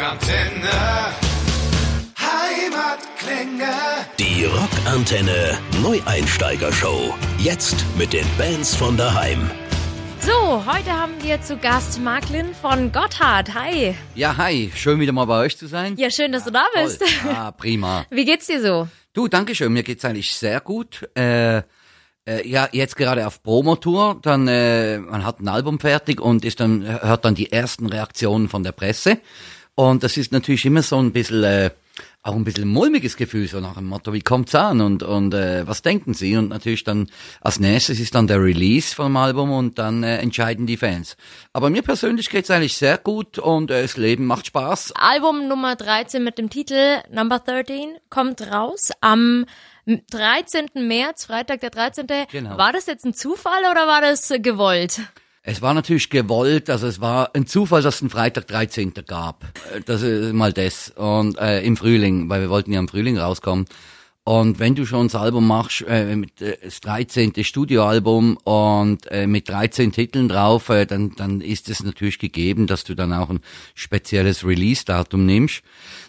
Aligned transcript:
Rockantenne. 0.00 0.70
Heimatklänge. 2.18 3.70
Die 4.18 4.46
Rockantenne 4.46 5.58
Neueinsteiger-Show. 5.82 7.14
Jetzt 7.36 7.84
mit 7.98 8.14
den 8.14 8.24
Bands 8.38 8.74
von 8.74 8.96
daheim. 8.96 9.50
So, 10.20 10.64
heute 10.64 10.90
haben 10.90 11.12
wir 11.22 11.42
zu 11.42 11.58
Gast 11.58 12.00
Marklin 12.00 12.54
von 12.54 12.92
Gotthard. 12.92 13.52
Hi. 13.52 13.94
Ja, 14.14 14.38
hi, 14.38 14.72
schön 14.74 15.00
wieder 15.00 15.12
mal 15.12 15.26
bei 15.26 15.38
euch 15.38 15.58
zu 15.58 15.66
sein. 15.66 15.96
Ja, 15.98 16.10
schön, 16.10 16.32
dass 16.32 16.44
du 16.44 16.50
da 16.50 16.64
Toll. 16.72 16.84
bist. 16.84 17.04
Ah, 17.28 17.50
prima. 17.50 18.06
Wie 18.10 18.24
geht's 18.24 18.46
dir 18.46 18.62
so? 18.62 18.88
Du, 19.12 19.28
danke 19.28 19.54
schön, 19.54 19.70
mir 19.70 19.82
geht's 19.82 20.06
eigentlich 20.06 20.34
sehr 20.34 20.62
gut. 20.62 21.10
Äh, 21.14 21.58
äh, 21.58 22.48
ja, 22.48 22.70
jetzt 22.72 22.96
gerade 22.96 23.26
auf 23.26 23.42
Promotour, 23.42 24.18
dann 24.22 24.48
äh, 24.48 24.98
man 24.98 25.26
hat 25.26 25.40
ein 25.40 25.48
Album 25.48 25.78
fertig 25.78 26.22
und 26.22 26.46
ist 26.46 26.60
dann 26.60 26.86
hört 27.02 27.26
dann 27.26 27.34
die 27.34 27.52
ersten 27.52 27.84
Reaktionen 27.84 28.48
von 28.48 28.62
der 28.62 28.72
Presse 28.72 29.18
und 29.88 30.02
das 30.02 30.18
ist 30.18 30.30
natürlich 30.30 30.66
immer 30.66 30.82
so 30.82 30.98
ein 30.98 31.10
bisschen 31.10 31.42
äh, 31.42 31.70
auch 32.22 32.34
ein 32.34 32.44
bisschen 32.44 32.64
ein 32.64 32.72
mulmiges 32.72 33.16
Gefühl, 33.16 33.48
so 33.48 33.60
nach 33.60 33.74
dem 33.74 33.86
Motto, 33.86 34.12
wie 34.12 34.20
kommt's 34.20 34.54
an 34.54 34.82
und 34.82 35.02
und 35.02 35.32
äh, 35.32 35.66
was 35.66 35.80
denken 35.80 36.12
Sie? 36.12 36.36
Und 36.36 36.50
natürlich 36.50 36.84
dann 36.84 37.10
als 37.40 37.60
nächstes 37.60 37.98
ist 37.98 38.14
dann 38.14 38.26
der 38.26 38.42
Release 38.42 38.94
vom 38.94 39.16
Album 39.16 39.50
und 39.50 39.78
dann 39.78 40.02
äh, 40.02 40.18
entscheiden 40.18 40.66
die 40.66 40.76
Fans. 40.76 41.16
Aber 41.54 41.70
mir 41.70 41.80
persönlich 41.80 42.28
geht's 42.28 42.50
eigentlich 42.50 42.76
sehr 42.76 42.98
gut 42.98 43.38
und 43.38 43.70
äh, 43.70 43.80
das 43.80 43.96
Leben 43.96 44.26
macht 44.26 44.46
Spaß. 44.46 44.92
Album 44.96 45.48
Nummer 45.48 45.76
13 45.76 46.22
mit 46.22 46.36
dem 46.36 46.50
Titel 46.50 46.98
Number 47.10 47.38
13 47.38 47.96
kommt 48.10 48.42
raus 48.52 48.90
am 49.00 49.46
13. 49.86 50.68
März, 50.74 51.24
Freitag 51.24 51.60
der 51.62 51.70
13. 51.70 52.06
Genau. 52.30 52.58
War 52.58 52.74
das 52.74 52.84
jetzt 52.84 53.06
ein 53.06 53.14
Zufall 53.14 53.62
oder 53.70 53.86
war 53.86 54.02
das 54.02 54.30
gewollt? 54.42 55.00
Es 55.42 55.62
war 55.62 55.72
natürlich 55.72 56.10
gewollt, 56.10 56.68
also 56.68 56.86
es 56.86 57.00
war 57.00 57.34
ein 57.34 57.46
Zufall, 57.46 57.80
dass 57.80 57.96
es 57.96 58.02
einen 58.02 58.10
Freitag 58.10 58.46
13. 58.48 58.92
gab. 59.06 59.44
Äh, 59.74 59.80
Das 59.86 60.02
ist 60.02 60.34
mal 60.34 60.52
das. 60.52 60.90
Und 60.96 61.38
äh, 61.38 61.62
im 61.62 61.76
Frühling, 61.76 62.28
weil 62.28 62.42
wir 62.42 62.50
wollten 62.50 62.72
ja 62.72 62.78
im 62.78 62.88
Frühling 62.88 63.16
rauskommen. 63.16 63.64
Und 64.22 64.58
wenn 64.58 64.74
du 64.74 64.84
schon 64.84 65.06
das 65.06 65.14
Album 65.14 65.46
machst, 65.46 65.82
äh, 65.88 66.14
mit 66.14 66.42
äh, 66.42 66.58
das 66.62 66.80
13. 66.82 67.42
Studioalbum 67.42 68.36
und 68.36 69.06
äh, 69.06 69.26
mit 69.26 69.48
13 69.48 69.92
Titeln 69.92 70.28
drauf, 70.28 70.68
äh, 70.68 70.84
dann, 70.84 71.14
dann 71.16 71.40
ist 71.40 71.70
es 71.70 71.82
natürlich 71.82 72.18
gegeben, 72.18 72.66
dass 72.66 72.84
du 72.84 72.94
dann 72.94 73.14
auch 73.14 73.30
ein 73.30 73.40
spezielles 73.74 74.44
Release-Datum 74.44 75.24
nimmst. 75.24 75.62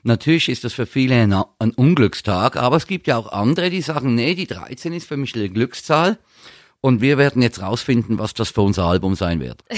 Natürlich 0.03 0.49
ist 0.49 0.65
das 0.65 0.73
für 0.73 0.85
viele 0.85 1.15
ein, 1.15 1.33
ein 1.57 1.71
Unglückstag, 1.71 2.57
aber 2.57 2.75
es 2.75 2.85
gibt 2.85 3.07
ja 3.07 3.15
auch 3.15 3.31
andere, 3.31 3.69
die 3.69 3.81
sagen, 3.81 4.13
nee, 4.13 4.35
die 4.35 4.47
13 4.47 4.91
ist 4.91 5.07
für 5.07 5.17
mich 5.17 5.33
eine 5.33 5.49
Glückszahl. 5.49 6.19
Und 6.83 6.99
wir 6.99 7.19
werden 7.19 7.43
jetzt 7.43 7.61
rausfinden, 7.61 8.17
was 8.17 8.33
das 8.33 8.49
für 8.49 8.61
unser 8.61 8.85
Album 8.85 9.15
sein 9.15 9.39
wird. 9.39 9.63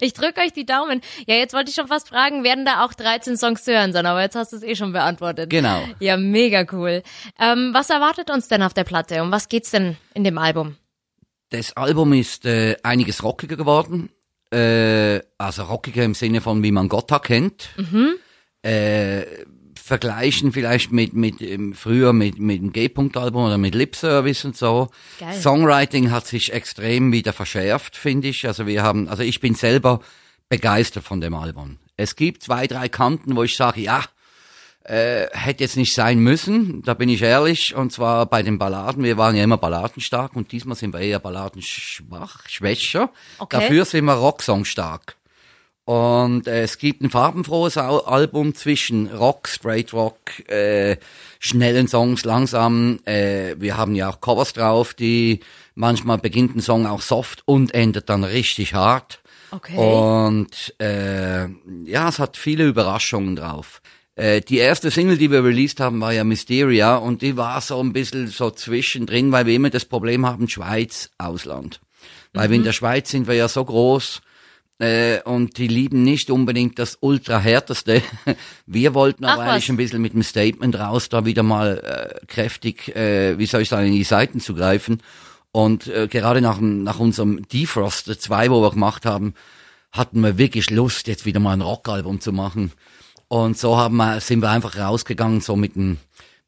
Ich 0.00 0.14
drücke 0.14 0.40
euch 0.40 0.52
die 0.52 0.66
Daumen. 0.66 1.00
Ja, 1.26 1.34
jetzt 1.34 1.54
wollte 1.54 1.70
ich 1.70 1.74
schon 1.74 1.88
fast 1.88 2.08
fragen, 2.08 2.44
werden 2.44 2.64
da 2.64 2.84
auch 2.84 2.92
13 2.92 3.36
Songs 3.36 3.64
zu 3.64 3.72
hören 3.72 3.92
sein, 3.92 4.06
aber 4.06 4.22
jetzt 4.22 4.34
hast 4.36 4.52
du 4.52 4.56
es 4.56 4.62
eh 4.62 4.74
schon 4.74 4.92
beantwortet. 4.92 5.50
Genau. 5.50 5.82
Ja, 6.00 6.16
mega 6.16 6.64
cool. 6.72 7.02
Ähm, 7.38 7.70
was 7.72 7.90
erwartet 7.90 8.30
uns 8.30 8.48
denn 8.48 8.62
auf 8.62 8.74
der 8.74 8.84
Platte? 8.84 9.22
Um 9.22 9.30
was 9.30 9.48
geht's 9.48 9.70
denn 9.70 9.96
in 10.14 10.24
dem 10.24 10.38
Album? 10.38 10.76
Das 11.50 11.76
Album 11.76 12.12
ist 12.12 12.46
äh, 12.46 12.76
einiges 12.82 13.22
rockiger 13.22 13.56
geworden. 13.56 14.10
Äh, 14.52 15.20
also 15.38 15.64
rockiger 15.64 16.04
im 16.04 16.14
Sinne 16.14 16.40
von, 16.40 16.62
wie 16.62 16.72
man 16.72 16.88
Gotha 16.88 17.18
kennt. 17.18 17.70
Äh, 18.62 19.22
vergleichen 19.82 20.52
vielleicht 20.52 20.92
mit, 20.92 21.12
mit 21.12 21.40
ähm, 21.40 21.74
früher 21.74 22.12
mit, 22.12 22.38
mit 22.38 22.62
dem 22.62 22.72
G-Punkt-Album 22.72 23.46
oder 23.46 23.58
mit 23.58 23.74
Lip 23.74 23.96
Service 23.96 24.44
und 24.44 24.56
so. 24.56 24.90
Geil. 25.18 25.34
Songwriting 25.34 26.10
hat 26.10 26.26
sich 26.26 26.52
extrem 26.52 27.10
wieder 27.10 27.32
verschärft, 27.32 27.96
finde 27.96 28.28
ich. 28.28 28.46
Also 28.46 28.66
wir 28.66 28.82
haben, 28.82 29.08
also 29.08 29.24
ich 29.24 29.40
bin 29.40 29.54
selber 29.54 30.00
begeistert 30.48 31.04
von 31.04 31.20
dem 31.20 31.34
Album. 31.34 31.78
Es 31.96 32.14
gibt 32.14 32.44
zwei, 32.44 32.66
drei 32.66 32.88
Kanten, 32.88 33.34
wo 33.34 33.42
ich 33.42 33.56
sage, 33.56 33.80
ja, 33.80 34.04
äh, 34.84 35.26
hätte 35.32 35.64
jetzt 35.64 35.76
nicht 35.76 35.94
sein 35.94 36.18
müssen, 36.18 36.82
da 36.82 36.94
bin 36.94 37.08
ich 37.08 37.22
ehrlich, 37.22 37.74
und 37.74 37.92
zwar 37.92 38.26
bei 38.26 38.42
den 38.42 38.58
Balladen. 38.58 39.04
Wir 39.04 39.16
waren 39.16 39.36
ja 39.36 39.44
immer 39.44 39.56
balladenstark 39.56 40.34
und 40.34 40.52
diesmal 40.52 40.76
sind 40.76 40.92
wir 40.92 41.00
eher 41.00 41.20
balladenschwach, 41.20 42.48
schwächer. 42.48 43.10
Okay. 43.38 43.60
Dafür 43.60 43.84
sind 43.84 44.04
wir 44.04 44.14
Rocksong 44.14 44.64
stark. 44.64 45.16
Und 45.84 46.46
äh, 46.46 46.62
es 46.62 46.78
gibt 46.78 47.02
ein 47.02 47.10
farbenfrohes 47.10 47.76
Al 47.76 48.00
Album 48.02 48.54
zwischen 48.54 49.08
Rock, 49.08 49.48
Straight 49.48 49.92
Rock, 49.92 50.48
äh, 50.48 50.96
schnellen 51.40 51.88
Songs, 51.88 52.24
langsam. 52.24 53.00
Äh, 53.04 53.56
wir 53.58 53.76
haben 53.76 53.96
ja 53.96 54.08
auch 54.10 54.20
Covers 54.20 54.52
drauf, 54.52 54.94
die 54.94 55.40
manchmal 55.74 56.18
beginnt 56.18 56.54
ein 56.54 56.60
Song 56.60 56.86
auch 56.86 57.02
soft 57.02 57.42
und 57.46 57.74
endet 57.74 58.08
dann 58.08 58.22
richtig 58.22 58.74
hart. 58.74 59.20
Okay. 59.50 59.76
Und 59.76 60.72
äh, 60.80 61.48
ja, 61.84 62.08
es 62.08 62.18
hat 62.20 62.36
viele 62.36 62.66
Überraschungen 62.66 63.34
drauf. 63.34 63.82
Äh, 64.14 64.40
die 64.40 64.58
erste 64.58 64.90
Single, 64.90 65.18
die 65.18 65.30
wir 65.32 65.42
released 65.42 65.80
haben, 65.80 66.00
war 66.00 66.12
ja 66.12 66.22
Mysteria 66.22 66.96
und 66.96 67.22
die 67.22 67.36
war 67.36 67.60
so 67.60 67.80
ein 67.80 67.92
bisschen 67.92 68.28
so 68.28 68.50
zwischendrin, 68.50 69.32
weil 69.32 69.46
wir 69.46 69.54
immer 69.54 69.70
das 69.70 69.84
Problem 69.84 70.26
haben, 70.26 70.48
Schweiz, 70.48 71.10
Ausland. 71.18 71.80
Weil 72.32 72.46
Mhm. 72.46 72.52
wir 72.52 72.56
in 72.58 72.64
der 72.64 72.72
Schweiz 72.72 73.10
sind 73.10 73.26
wir 73.26 73.34
ja 73.34 73.48
so 73.48 73.64
groß 73.64 74.22
äh, 74.82 75.22
und 75.22 75.58
die 75.58 75.68
lieben 75.68 76.02
nicht 76.02 76.28
unbedingt 76.28 76.76
das 76.78 76.98
ultra 77.00 77.38
härteste. 77.38 78.02
Wir 78.66 78.94
wollten 78.94 79.24
aber 79.24 79.42
eigentlich 79.42 79.68
ein 79.68 79.76
bisschen 79.76 80.02
mit 80.02 80.12
dem 80.12 80.24
Statement 80.24 80.76
raus, 80.76 81.08
da 81.08 81.24
wieder 81.24 81.44
mal 81.44 81.78
äh, 81.78 82.26
kräftig, 82.26 82.94
äh, 82.96 83.38
wie 83.38 83.46
soll 83.46 83.62
ich 83.62 83.68
sagen, 83.68 83.86
in 83.86 83.94
die 83.94 84.02
Seiten 84.02 84.40
zu 84.40 84.54
greifen. 84.54 85.00
Und 85.52 85.86
äh, 85.86 86.08
gerade 86.08 86.40
nach, 86.40 86.58
nach 86.60 86.98
unserem 86.98 87.46
Defrost 87.48 88.06
2, 88.20 88.50
wo 88.50 88.60
wir 88.60 88.70
gemacht 88.72 89.06
haben, 89.06 89.34
hatten 89.92 90.20
wir 90.20 90.36
wirklich 90.36 90.68
Lust, 90.70 91.06
jetzt 91.06 91.26
wieder 91.26 91.38
mal 91.38 91.52
ein 91.52 91.60
Rockalbum 91.60 92.20
zu 92.20 92.32
machen. 92.32 92.72
Und 93.28 93.56
so 93.56 93.76
haben 93.76 93.96
wir, 93.98 94.20
sind 94.20 94.40
wir 94.40 94.50
einfach 94.50 94.76
rausgegangen, 94.76 95.40
so 95.40 95.54
mit 95.54 95.76
einem, 95.76 95.98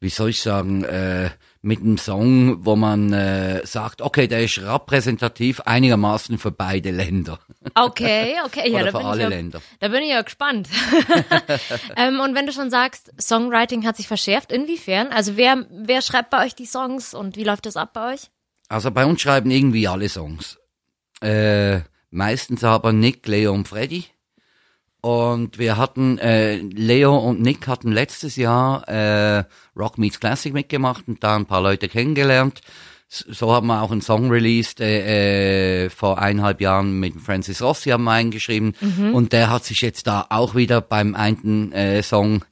wie 0.05 0.09
soll 0.09 0.29
ich 0.29 0.39
sagen, 0.39 0.83
äh, 0.83 1.31
mit 1.63 1.79
einem 1.79 1.97
Song, 1.97 2.63
wo 2.63 2.75
man 2.75 3.11
äh, 3.11 3.65
sagt, 3.65 4.03
okay, 4.03 4.27
der 4.27 4.43
ist 4.43 4.59
repräsentativ 4.59 5.61
einigermaßen 5.61 6.37
für 6.37 6.51
beide 6.51 6.91
Länder. 6.91 7.39
Okay, 7.73 8.35
okay, 8.45 8.69
ja, 8.69 8.81
Oder 8.81 8.91
da 8.91 8.91
für 8.91 8.97
bin, 8.99 9.07
alle 9.07 9.17
ich 9.17 9.23
ja, 9.23 9.29
Länder. 9.29 9.61
da 9.79 9.87
bin 9.87 10.03
ich 10.03 10.11
ja 10.11 10.21
gespannt. 10.21 10.69
ähm, 11.97 12.19
und 12.19 12.35
wenn 12.35 12.45
du 12.45 12.51
schon 12.51 12.69
sagst, 12.69 13.11
Songwriting 13.19 13.83
hat 13.83 13.97
sich 13.97 14.07
verschärft, 14.07 14.51
inwiefern? 14.51 15.07
Also 15.07 15.37
wer, 15.37 15.65
wer 15.71 16.03
schreibt 16.03 16.29
bei 16.29 16.45
euch 16.45 16.53
die 16.53 16.67
Songs 16.67 17.15
und 17.15 17.35
wie 17.35 17.43
läuft 17.43 17.65
das 17.65 17.75
ab 17.75 17.93
bei 17.93 18.13
euch? 18.13 18.29
Also 18.69 18.91
bei 18.91 19.07
uns 19.07 19.19
schreiben 19.19 19.49
irgendwie 19.49 19.87
alle 19.87 20.07
Songs. 20.07 20.59
Äh, 21.21 21.79
meistens 22.11 22.63
aber 22.63 22.93
Nick, 22.93 23.25
Leo 23.27 23.53
und 23.53 23.67
Freddy. 23.67 24.05
Und 25.05 25.59
wir 25.59 25.77
hatten, 25.77 26.17
äh, 26.17 26.55
Leo 26.55 27.15
und 27.15 27.39
Nick 27.39 27.67
hatten 27.67 27.91
letztes 27.91 28.37
Jahr 28.37 28.89
äh, 28.89 29.43
Rock 29.77 29.99
Meets 29.99 30.19
Classic 30.19 30.51
mitgemacht 30.51 31.07
und 31.07 31.23
da 31.23 31.35
ein 31.35 31.45
paar 31.45 31.61
Leute 31.61 31.87
kennengelernt. 31.89 32.61
So 33.07 33.53
haben 33.53 33.67
wir 33.67 33.83
auch 33.83 33.91
einen 33.91 34.01
Song 34.01 34.31
released 34.31 34.81
äh, 34.81 35.83
äh, 35.85 35.89
vor 35.91 36.17
eineinhalb 36.17 36.59
Jahren 36.59 36.99
mit 36.99 37.21
Francis 37.21 37.61
Rossi 37.61 37.91
haben 37.91 38.05
wir 38.05 38.13
eingeschrieben. 38.13 38.73
Und 39.13 39.31
der 39.31 39.51
hat 39.51 39.63
sich 39.63 39.81
jetzt 39.81 40.07
da 40.07 40.25
auch 40.31 40.55
wieder 40.55 40.81
beim 40.81 41.13
einen 41.13 41.71
äh, 41.71 42.01
Song 42.01 42.43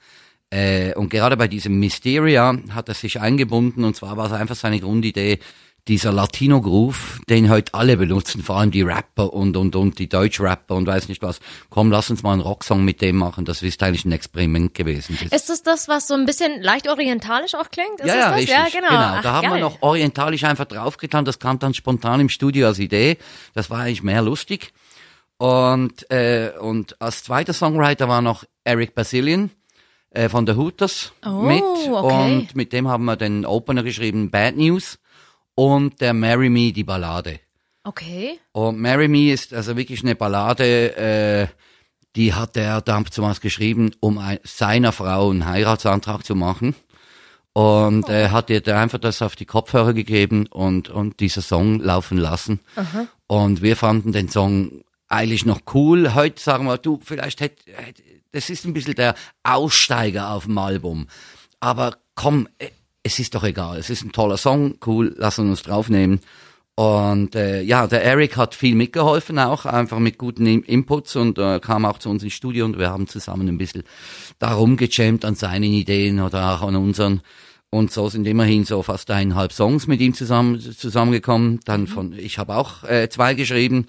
äh, 0.52 0.94
und 0.94 1.09
gerade 1.09 1.35
bei 1.38 1.47
diesem 1.47 1.80
Mysteria 1.80 2.56
hat 2.70 2.88
er 2.88 2.94
sich 2.94 3.20
eingebunden. 3.20 3.84
Und 3.84 3.96
zwar 3.96 4.16
war 4.16 4.28
es 4.28 4.31
einfach 4.31 4.56
seine 4.56 4.80
Grundidee, 4.80 5.40
dieser 5.88 6.14
Latino-Groove, 6.14 7.20
den 7.28 7.50
heute 7.50 7.74
alle 7.74 7.98
benutzen, 7.98 8.42
vor 8.42 8.56
allem 8.58 8.72
die 8.72 8.84
Rapper 8.84 9.34
und, 9.34 9.58
und, 9.58 9.76
und 9.76 10.00
die 10.00 10.08
Deutsch-Rapper 10.08 10.76
und 10.76 10.88
weiß 10.88 11.10
nicht 11.10 11.22
was. 11.22 11.42
Komm, 11.70 11.92
lass 11.92 12.10
uns 12.10 12.24
mal 12.24 12.32
einen 12.34 12.42
Rocksong 12.42 12.86
mit 12.86 13.02
dem 13.02 13.18
machen. 13.18 13.44
Das 13.44 13.62
ist 13.62 13.84
eigentlich 13.84 14.06
ein 14.06 14.14
Experiment 14.14 14.74
gewesen. 14.74 15.18
Das 15.30 15.42
Ist 15.42 15.50
das 15.50 15.64
das, 15.64 15.88
was 15.90 16.08
so 16.08 16.14
ein 16.14 16.26
bisschen 16.26 16.62
leicht 16.62 16.88
orientalisch 16.88 17.56
auch 17.56 17.70
klingt? 17.70 18.00
Ist 18.00 18.08
ja, 18.08 18.16
ja, 18.16 18.30
das? 18.30 18.38
richtig. 18.40 18.56
Ja, 18.56 18.68
genau. 18.72 18.88
Ach, 18.92 19.22
da 19.22 19.34
haben 19.34 19.42
geil. 19.50 19.54
wir 19.56 19.60
noch 19.62 19.82
orientalisch 19.82 20.46
einfach 20.46 20.66
draufgetan. 20.66 21.26
Das 21.26 21.40
kam 21.40 21.60
dann 21.60 21.74
spontan 21.74 22.22
im 22.22 22.30
Studio 22.30 22.68
als 22.68 22.80
Idee. 22.80 23.18
Das 23.54 23.70
war 23.70 23.80
eigentlich 23.80 24.04
mehr 24.04 24.22
lustig. 24.22 24.72
Und, 25.38 26.10
äh, 26.10 26.52
und 26.62 27.02
als 27.02 27.24
zweiter 27.24 27.52
Songwriter 27.53 28.08
war 28.08 28.22
noch 28.22 28.46
Eric 28.64 28.96
Basilian 28.96 29.52
äh, 30.12 30.29
von 30.29 30.47
The 30.47 30.53
Hooters 30.53 31.12
Oh, 31.26 31.41
mit. 31.41 31.62
okay. 31.62 32.26
Und 32.26 32.56
mit 32.56 32.72
dem 32.72 32.88
haben 32.88 33.03
wir 33.03 33.18
den 33.18 33.46
Opener 33.46 33.84
geschrieben, 33.84 34.32
Bad 34.32 34.56
News. 34.56 35.00
Und 35.55 36.02
der 36.02 36.14
Marry 36.14 36.50
Me, 36.50 36.72
die 36.72 36.84
Ballade. 36.84 37.40
Okay. 37.84 38.40
Und 38.53 38.79
Marry 38.79 39.08
Me 39.08 39.32
ist 39.32 39.53
also 39.53 39.76
wirklich 39.76 40.03
eine 40.03 40.16
Ballade, 40.16 40.96
äh, 40.96 41.47
die 42.16 42.34
hat 42.34 42.55
er 42.58 42.82
damals 42.82 43.41
geschrieben, 43.41 43.91
um 44.00 44.17
ein, 44.17 44.40
seiner 44.44 44.91
Frau 44.91 45.29
einen 45.29 45.46
Heiratsantrag 45.46 46.26
zu 46.26 46.35
machen. 46.35 46.76
Und 47.53 48.09
er 48.09 48.32
hat 48.32 48.50
ihr 48.50 48.66
einfach 48.76 48.97
das 48.97 49.22
auf 49.22 49.35
die 49.35 49.46
Kopfhörer 49.46 49.94
gegeben 49.94 50.47
und, 50.47 50.90
und 50.90 51.20
dieser 51.20 51.41
Song 51.41 51.79
laufen 51.79 52.17
lassen. 52.17 52.59
Und 53.28 53.61
wir 53.61 53.76
fanden 53.76 54.11
den 54.11 54.29
Song 54.29 54.84
eigentlich 55.08 55.46
noch 55.46 55.61
cool. 55.73 56.16
Heute 56.16 56.41
sagen 56.41 56.66
wir, 56.66 56.79
du, 56.79 57.00
vielleicht 57.03 57.41
hätte, 57.41 57.72
hätte 57.72 58.02
das 58.32 58.50
ist 58.50 58.66
ein 58.66 58.73
bisschen 58.73 58.96
der 58.96 59.14
Aussteiger 59.44 60.32
auf 60.32 60.46
dem 60.46 60.58
Album. 60.58 61.08
Aber 61.59 61.97
komm, 62.16 62.47
äh, 62.58 62.70
es 63.03 63.20
ist 63.20 63.35
doch 63.35 63.44
egal. 63.44 63.78
Es 63.78 63.90
ist 63.90 64.03
ein 64.03 64.11
toller 64.11 64.38
Song, 64.38 64.76
cool, 64.85 65.14
lass 65.17 65.38
uns 65.38 65.61
draufnehmen. 65.64 66.22
Und 66.76 67.35
äh, 67.35 67.61
ja, 67.61 67.85
der 67.85 68.03
Eric 68.03 68.35
hat 68.35 68.55
viel 68.55 68.73
mitgeholfen, 68.73 69.38
auch 69.38 69.66
einfach 69.66 70.00
mit 70.00 70.17
guten 70.17 70.47
In 70.47 70.64
Inputs 70.64 71.16
und 71.16 71.38
äh, 71.38 71.59
kam 71.59 71.85
auch 71.85 72.00
zu 72.00 72.09
uns 72.09 72.23
ins 72.23 72.34
Studio 72.34 72.66
und 72.66 72.79
wir 72.79 72.90
haben 72.90 73.08
zusammen 73.08 73.47
ein 73.47 73.59
bisschen 73.59 73.84
darum 74.40 74.76
gejammt 74.76 75.23
an 75.23 75.35
seinen 75.35 75.66
Ideen 75.66 76.20
oder 76.20 76.55
auch 76.55 76.67
an 76.67 76.76
unseren. 76.76 77.22
Und 77.70 77.91
so 77.91 78.09
sind 78.09 78.26
immerhin 78.26 78.66
so 78.66 78.82
fast 78.82 79.11
eineinhalb 79.11 79.52
Songs 79.52 79.85
mit 79.85 80.00
ihm 80.00 80.14
zusammen 80.16 80.59
zusammengekommen. 80.59 81.59
Dann 81.66 81.85
von, 81.85 82.14
ich 82.14 82.40
habe 82.40 82.55
auch 82.55 82.84
äh, 82.84 83.09
zwei 83.09 83.35
geschrieben 83.35 83.88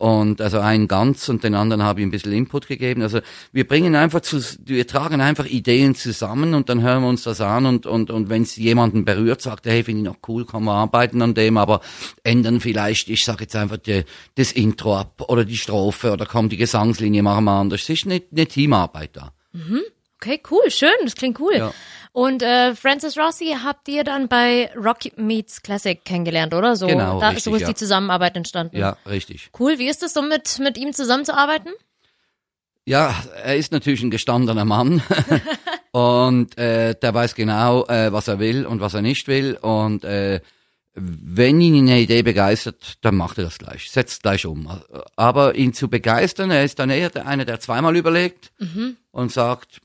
und 0.00 0.40
also 0.40 0.60
einen 0.60 0.88
ganz 0.88 1.28
und 1.28 1.44
den 1.44 1.54
anderen 1.54 1.82
habe 1.82 2.00
ich 2.00 2.06
ein 2.06 2.10
bisschen 2.10 2.32
Input 2.32 2.66
gegeben. 2.66 3.02
Also 3.02 3.20
wir 3.52 3.68
bringen 3.68 3.94
einfach 3.94 4.20
zu, 4.20 4.40
wir 4.64 4.86
tragen 4.86 5.20
einfach 5.20 5.44
Ideen 5.44 5.94
zusammen 5.94 6.54
und 6.54 6.70
dann 6.70 6.80
hören 6.80 7.02
wir 7.02 7.08
uns 7.10 7.24
das 7.24 7.42
an 7.42 7.66
und 7.66 7.84
und 7.84 8.10
und 8.10 8.30
wenn 8.30 8.40
es 8.40 8.56
jemanden 8.56 9.04
berührt, 9.04 9.42
sagt 9.42 9.66
er, 9.66 9.74
hey, 9.74 9.84
finde 9.84 10.00
ich 10.00 10.06
noch 10.06 10.26
cool, 10.26 10.46
kann 10.46 10.64
man 10.64 10.76
arbeiten 10.76 11.20
an 11.20 11.34
dem, 11.34 11.58
aber 11.58 11.82
ändern 12.24 12.60
vielleicht, 12.60 13.10
ich 13.10 13.26
sage 13.26 13.42
jetzt 13.42 13.54
einfach 13.54 13.76
die, 13.76 14.04
das 14.36 14.52
Intro 14.52 14.96
ab 14.96 15.22
oder 15.28 15.44
die 15.44 15.58
Strophe 15.58 16.12
oder 16.12 16.24
kommt 16.24 16.50
die 16.52 16.56
Gesangslinie 16.56 17.22
machen 17.22 17.44
wir 17.44 17.52
anders. 17.52 17.82
Es 17.82 17.90
ist 17.90 18.06
eine, 18.06 18.22
eine 18.32 18.46
Teamarbeit 18.46 19.10
da. 19.12 19.34
Mhm. 19.52 19.82
Okay, 20.22 20.42
cool, 20.50 20.70
schön, 20.70 20.90
das 21.04 21.14
klingt 21.14 21.40
cool. 21.40 21.56
Ja. 21.56 21.72
Und 22.12 22.42
äh, 22.42 22.74
Francis 22.74 23.16
Rossi 23.16 23.56
habt 23.64 23.88
ihr 23.88 24.04
dann 24.04 24.28
bei 24.28 24.70
Rocky 24.76 25.12
Meets 25.16 25.62
Classic 25.62 26.04
kennengelernt, 26.04 26.52
oder? 26.52 26.76
So, 26.76 26.88
genau, 26.88 27.20
da, 27.20 27.28
richtig, 27.28 27.44
so 27.44 27.54
ist 27.54 27.62
ja. 27.62 27.68
die 27.68 27.74
Zusammenarbeit 27.74 28.36
entstanden. 28.36 28.76
Ja, 28.76 28.98
richtig. 29.06 29.50
Cool, 29.58 29.78
wie 29.78 29.88
ist 29.88 30.02
es 30.02 30.12
so 30.12 30.20
mit, 30.20 30.58
mit 30.58 30.76
ihm 30.76 30.92
zusammenzuarbeiten? 30.92 31.72
Ja, 32.84 33.14
er 33.42 33.56
ist 33.56 33.72
natürlich 33.72 34.02
ein 34.02 34.10
gestandener 34.10 34.64
Mann 34.64 35.02
und 35.92 36.58
äh, 36.58 36.94
der 36.96 37.14
weiß 37.14 37.34
genau, 37.34 37.86
äh, 37.86 38.12
was 38.12 38.28
er 38.28 38.38
will 38.38 38.66
und 38.66 38.80
was 38.80 38.94
er 38.94 39.02
nicht 39.02 39.26
will 39.28 39.56
und 39.60 40.04
äh, 40.04 40.40
wenn 40.94 41.60
ihn 41.60 41.88
eine 41.88 42.00
Idee 42.00 42.22
begeistert, 42.22 42.94
dann 43.02 43.14
macht 43.14 43.38
er 43.38 43.44
das 43.44 43.58
gleich, 43.58 43.90
setzt 43.90 44.22
gleich 44.22 44.44
um. 44.44 44.68
Aber 45.14 45.54
ihn 45.54 45.72
zu 45.72 45.88
begeistern, 45.88 46.50
er 46.50 46.64
ist 46.64 46.78
dann 46.80 46.90
eher 46.90 47.10
der 47.10 47.26
eine, 47.26 47.46
der 47.46 47.60
zweimal 47.60 47.96
überlegt 47.96 48.50
Mhm. 48.58 48.96
und 49.12 49.30
sagt, 49.30 49.80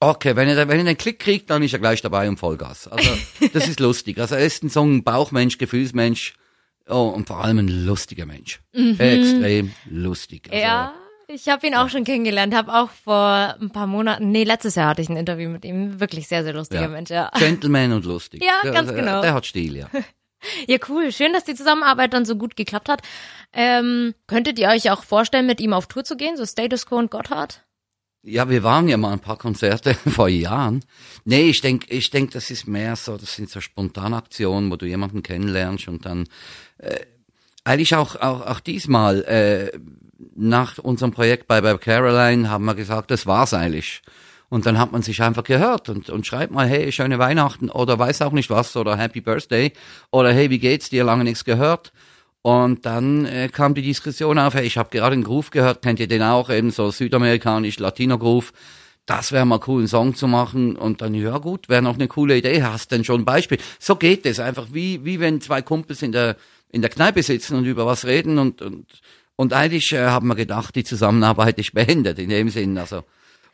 okay, 0.00 0.36
wenn 0.36 0.48
er, 0.48 0.56
wenn 0.56 0.78
er 0.80 0.86
einen 0.86 0.96
Klick 0.98 1.18
kriegt, 1.18 1.50
dann 1.50 1.62
ist 1.62 1.72
er 1.72 1.78
gleich 1.78 2.02
dabei 2.02 2.28
und 2.28 2.38
Vollgas. 2.38 2.88
Also 2.88 3.10
das 3.52 3.68
ist 3.68 3.80
lustig. 3.80 4.18
Also 4.18 4.34
er 4.34 4.44
ist 4.44 4.62
ein 4.62 4.68
so 4.68 4.82
ein 4.84 5.04
Bauchmensch, 5.04 5.58
Gefühlsmensch 5.58 6.34
oh, 6.88 7.12
und 7.14 7.26
vor 7.26 7.44
allem 7.44 7.58
ein 7.58 7.68
lustiger 7.68 8.26
Mensch. 8.26 8.60
Extrem 8.72 9.72
lustig. 9.88 10.48
Also, 10.50 10.56
Mhm. 10.56 10.62
Ja, 10.62 10.94
ich 11.30 11.48
habe 11.48 11.66
ihn 11.66 11.74
auch 11.74 11.90
schon 11.90 12.04
kennengelernt, 12.04 12.54
habe 12.54 12.72
auch 12.72 12.90
vor 12.90 13.56
ein 13.60 13.70
paar 13.70 13.86
Monaten, 13.86 14.30
nee, 14.30 14.44
letztes 14.44 14.76
Jahr 14.76 14.88
hatte 14.88 15.02
ich 15.02 15.10
ein 15.10 15.16
Interview 15.16 15.50
mit 15.50 15.64
ihm. 15.64 16.00
Wirklich 16.00 16.26
sehr, 16.26 16.42
sehr 16.42 16.54
lustiger 16.54 16.82
Ja. 16.82 16.88
Mensch, 16.88 17.10
ja. 17.10 17.30
Gentleman 17.38 17.92
und 17.92 18.04
lustig. 18.06 18.42
Ja, 18.42 18.54
der, 18.62 18.72
ganz 18.72 18.88
der, 18.88 18.98
genau. 18.98 19.20
Der 19.20 19.34
hat 19.34 19.46
Stil, 19.46 19.76
ja. 19.76 19.88
Ja, 20.68 20.78
cool. 20.88 21.10
Schön, 21.10 21.32
dass 21.32 21.42
die 21.42 21.56
Zusammenarbeit 21.56 22.14
dann 22.14 22.24
so 22.24 22.36
gut 22.36 22.54
geklappt 22.54 22.88
hat. 22.88 23.02
Ähm, 23.52 24.14
könntet 24.28 24.56
ihr 24.60 24.68
euch 24.68 24.88
auch 24.92 25.02
vorstellen, 25.02 25.46
mit 25.46 25.60
ihm 25.60 25.72
auf 25.72 25.88
Tour 25.88 26.04
zu 26.04 26.16
gehen, 26.16 26.36
so 26.36 26.46
Status 26.46 26.86
Quo 26.86 26.96
und 26.96 27.10
Gotthard? 27.10 27.64
Ja, 28.28 28.50
wir 28.50 28.62
waren 28.62 28.88
ja 28.88 28.98
mal 28.98 29.12
ein 29.12 29.20
paar 29.20 29.38
Konzerte 29.38 29.94
vor 30.10 30.28
Jahren. 30.28 30.84
Nee, 31.24 31.48
ich 31.48 31.62
denk, 31.62 31.86
ich 31.88 32.10
denk, 32.10 32.32
das 32.32 32.50
ist 32.50 32.68
mehr 32.68 32.94
so, 32.94 33.16
das 33.16 33.34
sind 33.34 33.48
so 33.48 33.60
Spontanaktionen, 33.60 34.70
wo 34.70 34.76
du 34.76 34.84
jemanden 34.84 35.22
kennenlernst 35.22 35.88
und 35.88 36.04
dann 36.04 36.28
äh, 36.76 37.00
eigentlich 37.64 37.94
auch, 37.94 38.16
auch, 38.16 38.46
auch 38.46 38.60
diesmal 38.60 39.22
äh, 39.24 39.78
nach 40.34 40.76
unserem 40.78 41.12
Projekt 41.12 41.46
bei, 41.46 41.62
bei 41.62 41.76
Caroline 41.78 42.50
haben 42.50 42.66
wir 42.66 42.74
gesagt, 42.74 43.10
das 43.10 43.26
war's 43.26 43.54
eigentlich. 43.54 44.02
Und 44.50 44.66
dann 44.66 44.78
hat 44.78 44.92
man 44.92 45.02
sich 45.02 45.22
einfach 45.22 45.44
gehört 45.44 45.88
und, 45.88 46.10
und 46.10 46.26
schreibt 46.26 46.52
mal, 46.52 46.66
hey, 46.66 46.92
schöne 46.92 47.18
Weihnachten 47.18 47.70
oder 47.70 47.98
weiß 47.98 48.22
auch 48.22 48.32
nicht 48.32 48.50
was 48.50 48.76
oder 48.76 48.96
Happy 48.96 49.22
Birthday 49.22 49.72
oder 50.10 50.32
hey, 50.32 50.50
wie 50.50 50.58
geht's 50.58 50.90
dir, 50.90 51.04
lange 51.04 51.24
nichts 51.24 51.44
gehört. 51.44 51.92
Und 52.42 52.86
dann 52.86 53.24
äh, 53.26 53.48
kam 53.48 53.74
die 53.74 53.82
Diskussion 53.82 54.38
auf, 54.38 54.54
hey, 54.54 54.64
ich 54.64 54.78
habe 54.78 54.90
gerade 54.90 55.14
einen 55.14 55.24
Groove 55.24 55.50
gehört, 55.50 55.82
kennt 55.82 56.00
ihr 56.00 56.08
den 56.08 56.22
auch, 56.22 56.50
eben 56.50 56.70
so 56.70 56.90
südamerikanisch, 56.90 57.78
Latino-Groove. 57.78 58.52
Das 59.06 59.32
wäre 59.32 59.46
mal 59.46 59.60
cool, 59.66 59.80
einen 59.80 59.88
Song 59.88 60.14
zu 60.14 60.28
machen. 60.28 60.76
Und 60.76 61.02
dann, 61.02 61.14
ja 61.14 61.38
gut, 61.38 61.68
wäre 61.68 61.82
noch 61.82 61.94
eine 61.94 62.08
coole 62.08 62.36
Idee, 62.36 62.62
hast 62.62 62.92
denn 62.92 63.04
schon 63.04 63.22
ein 63.22 63.24
Beispiel? 63.24 63.58
So 63.78 63.96
geht 63.96 64.26
es 64.26 64.38
einfach, 64.38 64.68
wie, 64.72 65.04
wie 65.04 65.18
wenn 65.18 65.40
zwei 65.40 65.62
Kumpels 65.62 66.02
in 66.02 66.12
der, 66.12 66.36
in 66.70 66.82
der 66.82 66.90
Kneipe 66.90 67.22
sitzen 67.22 67.56
und 67.56 67.64
über 67.64 67.86
was 67.86 68.04
reden 68.04 68.38
und, 68.38 68.62
und, 68.62 68.86
und 69.36 69.52
eigentlich 69.52 69.92
äh, 69.92 70.06
haben 70.06 70.28
wir 70.28 70.34
gedacht, 70.34 70.76
die 70.76 70.84
Zusammenarbeit 70.84 71.58
ist 71.58 71.74
beendet 71.74 72.18
in 72.18 72.28
dem 72.28 72.50
Sinn, 72.50 72.78
also. 72.78 73.04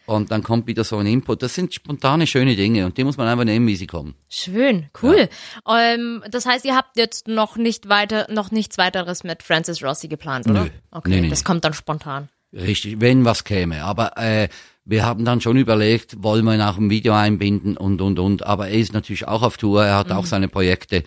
Und 0.07 0.31
dann 0.31 0.43
kommt 0.43 0.67
wieder 0.67 0.85
so 0.85 0.99
ein 0.99 1.07
Input. 1.07 1.43
Das 1.43 1.55
sind 1.55 1.73
spontane, 1.73 2.27
schöne 2.27 2.57
Dinge 2.57 2.85
und 2.85 2.99
die 2.99 3.05
muss 3.05 3.17
man 3.17 3.27
einfach 3.27 3.45
nehmen, 3.45 3.67
wie 3.67 3.77
sie 3.77 3.87
kommen. 3.87 4.15
Schön, 4.29 4.91
cool. 5.03 5.29
Ähm, 5.69 6.23
das 6.31 6.45
heißt, 6.45 6.65
ihr 6.67 6.77
habt 6.77 6.97
jetzt 6.99 7.27
noch 7.27 7.57
nicht 7.57 7.89
weiter, 7.89 8.27
noch 8.31 8.51
nichts 8.51 8.77
weiteres 8.77 9.25
mit 9.25 9.43
Francis 9.43 9.83
Rossi 9.83 10.09
geplant, 10.09 10.47
oder? 10.49 10.65
Nö. 10.65 10.71
Okay, 10.91 11.09
Nee, 11.11 11.21
nee, 11.23 11.29
das 11.31 11.43
kommt 11.45 11.65
dann 11.65 11.73
spontan. 11.73 12.29
Richtig, 12.53 13.01
wenn 13.01 13.25
was 13.25 13.45
käme. 13.45 13.83
Aber 13.83 14.17
äh, 14.19 14.49
wir 14.85 15.07
haben 15.07 15.25
dann 15.25 15.41
schon 15.41 15.57
überlegt, 15.57 16.23
wollen 16.23 16.45
wir 16.45 16.55
ihn 16.55 16.61
auch 16.61 16.77
im 16.77 16.91
Video 16.91 17.15
einbinden 17.15 17.77
und, 17.77 18.01
und, 18.03 18.19
und. 18.19 18.45
Aber 18.45 18.69
er 18.69 18.75
ist 18.79 18.93
natürlich 18.93 19.27
auch 19.27 19.43
auf 19.43 19.57
Tour, 19.57 19.85
er 19.87 19.97
hat 19.97 20.13
auch 20.13 20.27
seine 20.27 20.49
Projekte. 20.49 21.03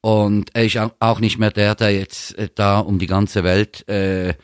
Und 0.00 0.50
er 0.54 0.64
ist 0.66 0.78
auch- 0.78 0.92
auch 1.00 1.18
nicht 1.18 1.38
mehr 1.38 1.50
der, 1.50 1.74
der 1.74 1.90
jetzt 1.92 2.38
äh, 2.38 2.48
da 2.54 2.78
um 2.78 2.98
die 3.00 3.08
ganze 3.08 3.42
Welt, 3.42 3.86
äh, 3.88 4.34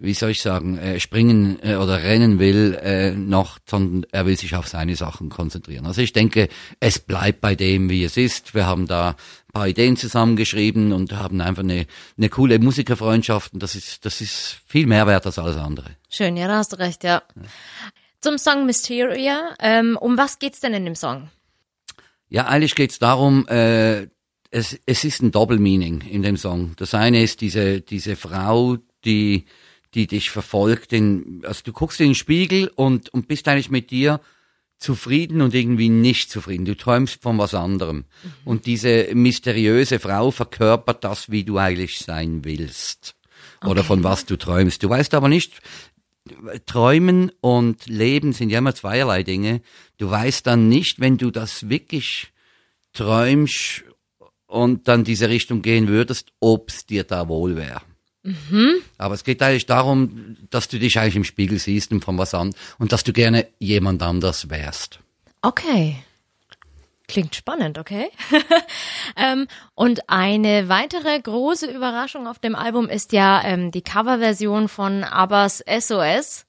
wie 0.00 0.14
soll 0.14 0.30
ich 0.30 0.40
sagen, 0.40 0.78
äh, 0.78 0.98
springen 0.98 1.58
äh, 1.62 1.76
oder 1.76 2.02
rennen 2.02 2.38
will, 2.38 2.78
äh, 2.82 3.12
noch, 3.12 3.58
sondern 3.68 4.06
er 4.10 4.24
will 4.24 4.36
sich 4.36 4.56
auf 4.56 4.66
seine 4.66 4.96
Sachen 4.96 5.28
konzentrieren. 5.28 5.86
Also 5.86 6.00
ich 6.00 6.12
denke, 6.12 6.48
es 6.80 6.98
bleibt 6.98 7.40
bei 7.40 7.54
dem, 7.54 7.90
wie 7.90 8.02
es 8.02 8.16
ist. 8.16 8.54
Wir 8.54 8.66
haben 8.66 8.86
da 8.86 9.10
ein 9.10 9.52
paar 9.52 9.68
Ideen 9.68 9.96
zusammengeschrieben 9.96 10.92
und 10.92 11.12
haben 11.12 11.40
einfach 11.40 11.62
eine, 11.62 11.86
eine 12.16 12.28
coole 12.30 12.58
Musikerfreundschaft 12.58 13.52
und 13.52 13.62
das 13.62 13.74
ist, 13.74 14.04
das 14.06 14.20
ist 14.20 14.56
viel 14.66 14.86
mehr 14.86 15.06
wert 15.06 15.26
als 15.26 15.38
alles 15.38 15.56
andere. 15.56 15.90
Schön, 16.08 16.36
ja, 16.36 16.48
da 16.48 16.56
hast 16.56 16.72
du 16.72 16.78
recht, 16.78 17.04
ja. 17.04 17.22
Zum 18.20 18.38
Song 18.38 18.66
Mysteria, 18.66 19.54
ähm, 19.60 19.98
um 20.00 20.16
was 20.16 20.38
geht's 20.38 20.60
denn 20.60 20.72
in 20.72 20.84
dem 20.84 20.94
Song? 20.94 21.28
Ja, 22.28 22.46
eigentlich 22.46 22.74
geht's 22.74 22.98
darum, 22.98 23.46
äh, 23.48 24.06
es, 24.50 24.78
es 24.86 25.04
ist 25.04 25.22
ein 25.22 25.30
Doppelmeaning 25.30 26.00
in 26.02 26.22
dem 26.22 26.36
Song. 26.36 26.72
Das 26.76 26.94
eine 26.94 27.22
ist 27.22 27.40
diese, 27.40 27.80
diese 27.80 28.16
Frau, 28.16 28.78
die, 29.04 29.44
die 29.94 30.06
dich 30.06 30.30
verfolgt. 30.30 30.92
In, 30.92 31.42
also 31.44 31.62
du 31.64 31.72
guckst 31.72 32.00
in 32.00 32.08
den 32.08 32.14
Spiegel 32.14 32.70
und, 32.74 33.12
und 33.12 33.28
bist 33.28 33.48
eigentlich 33.48 33.70
mit 33.70 33.90
dir 33.90 34.20
zufrieden 34.78 35.42
und 35.42 35.54
irgendwie 35.54 35.90
nicht 35.90 36.30
zufrieden. 36.30 36.64
Du 36.64 36.76
träumst 36.76 37.22
von 37.22 37.38
was 37.38 37.54
anderem. 37.54 38.04
Und 38.44 38.66
diese 38.66 39.08
mysteriöse 39.14 39.98
Frau 39.98 40.30
verkörpert 40.30 41.04
das, 41.04 41.30
wie 41.30 41.44
du 41.44 41.58
eigentlich 41.58 41.98
sein 41.98 42.44
willst. 42.44 43.14
Oder 43.64 43.84
von 43.84 44.02
was 44.02 44.24
du 44.24 44.36
träumst. 44.36 44.82
Du 44.82 44.88
weißt 44.88 45.12
aber 45.12 45.28
nicht, 45.28 45.60
Träumen 46.66 47.32
und 47.40 47.86
Leben 47.86 48.32
sind 48.32 48.50
ja 48.50 48.58
immer 48.58 48.74
zweierlei 48.74 49.22
Dinge. 49.22 49.60
Du 49.98 50.10
weißt 50.10 50.46
dann 50.46 50.68
nicht, 50.68 51.00
wenn 51.00 51.18
du 51.18 51.30
das 51.30 51.68
wirklich 51.68 52.32
träumst 52.92 53.84
und 54.46 54.88
dann 54.88 55.04
diese 55.04 55.28
Richtung 55.28 55.62
gehen 55.62 55.88
würdest, 55.88 56.32
ob's 56.40 56.86
dir 56.86 57.04
da 57.04 57.28
wohl 57.28 57.56
wäre. 57.56 57.82
Aber 58.98 59.14
es 59.14 59.24
geht 59.24 59.42
eigentlich 59.42 59.66
darum, 59.66 60.36
dass 60.50 60.68
du 60.68 60.78
dich 60.78 60.98
eigentlich 60.98 61.16
im 61.16 61.24
Spiegel 61.24 61.58
siehst 61.58 61.90
und 61.90 62.04
von 62.04 62.18
was 62.18 62.34
an 62.34 62.54
und 62.78 62.92
dass 62.92 63.04
du 63.04 63.12
gerne 63.12 63.46
jemand 63.58 64.02
anders 64.02 64.50
wärst. 64.50 65.00
Okay. 65.42 65.96
Klingt 67.08 67.34
spannend, 67.34 67.78
okay? 67.78 68.08
ähm, 69.16 69.48
und 69.74 70.08
eine 70.08 70.68
weitere 70.68 71.18
große 71.18 71.66
Überraschung 71.66 72.28
auf 72.28 72.38
dem 72.38 72.54
Album 72.54 72.88
ist 72.88 73.12
ja 73.12 73.42
ähm, 73.42 73.72
die 73.72 73.82
Coverversion 73.82 74.68
von 74.68 75.02
Abbas 75.02 75.64
SOS. 75.66 76.44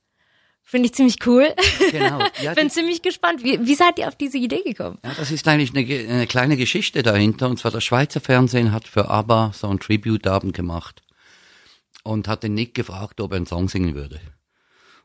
Finde 0.61 0.87
ich 0.87 0.93
ziemlich 0.93 1.25
cool. 1.25 1.53
Genau. 1.91 2.19
Ja, 2.41 2.53
Bin 2.53 2.69
ziemlich 2.69 3.01
gespannt. 3.01 3.43
Wie, 3.43 3.65
wie 3.65 3.75
seid 3.75 3.97
ihr 3.97 4.07
auf 4.07 4.15
diese 4.15 4.37
Idee 4.37 4.61
gekommen? 4.63 4.99
Ja, 5.03 5.11
das 5.17 5.31
ist 5.31 5.47
eigentlich 5.47 5.75
eine, 5.75 6.13
eine 6.13 6.27
kleine 6.27 6.57
Geschichte 6.57 7.01
dahinter. 7.01 7.49
Und 7.49 7.57
zwar 7.57 7.71
das 7.71 7.83
Schweizer 7.83 8.21
Fernsehen 8.21 8.71
hat 8.71 8.87
für 8.87 9.09
ABBA 9.09 9.51
so 9.53 9.67
einen 9.67 9.79
Tribute-Abend 9.79 10.53
gemacht 10.53 11.01
und 12.03 12.27
hat 12.27 12.43
den 12.43 12.53
Nick 12.53 12.73
gefragt, 12.73 13.21
ob 13.21 13.31
er 13.31 13.37
einen 13.37 13.45
Song 13.45 13.69
singen 13.69 13.95
würde. 13.95 14.19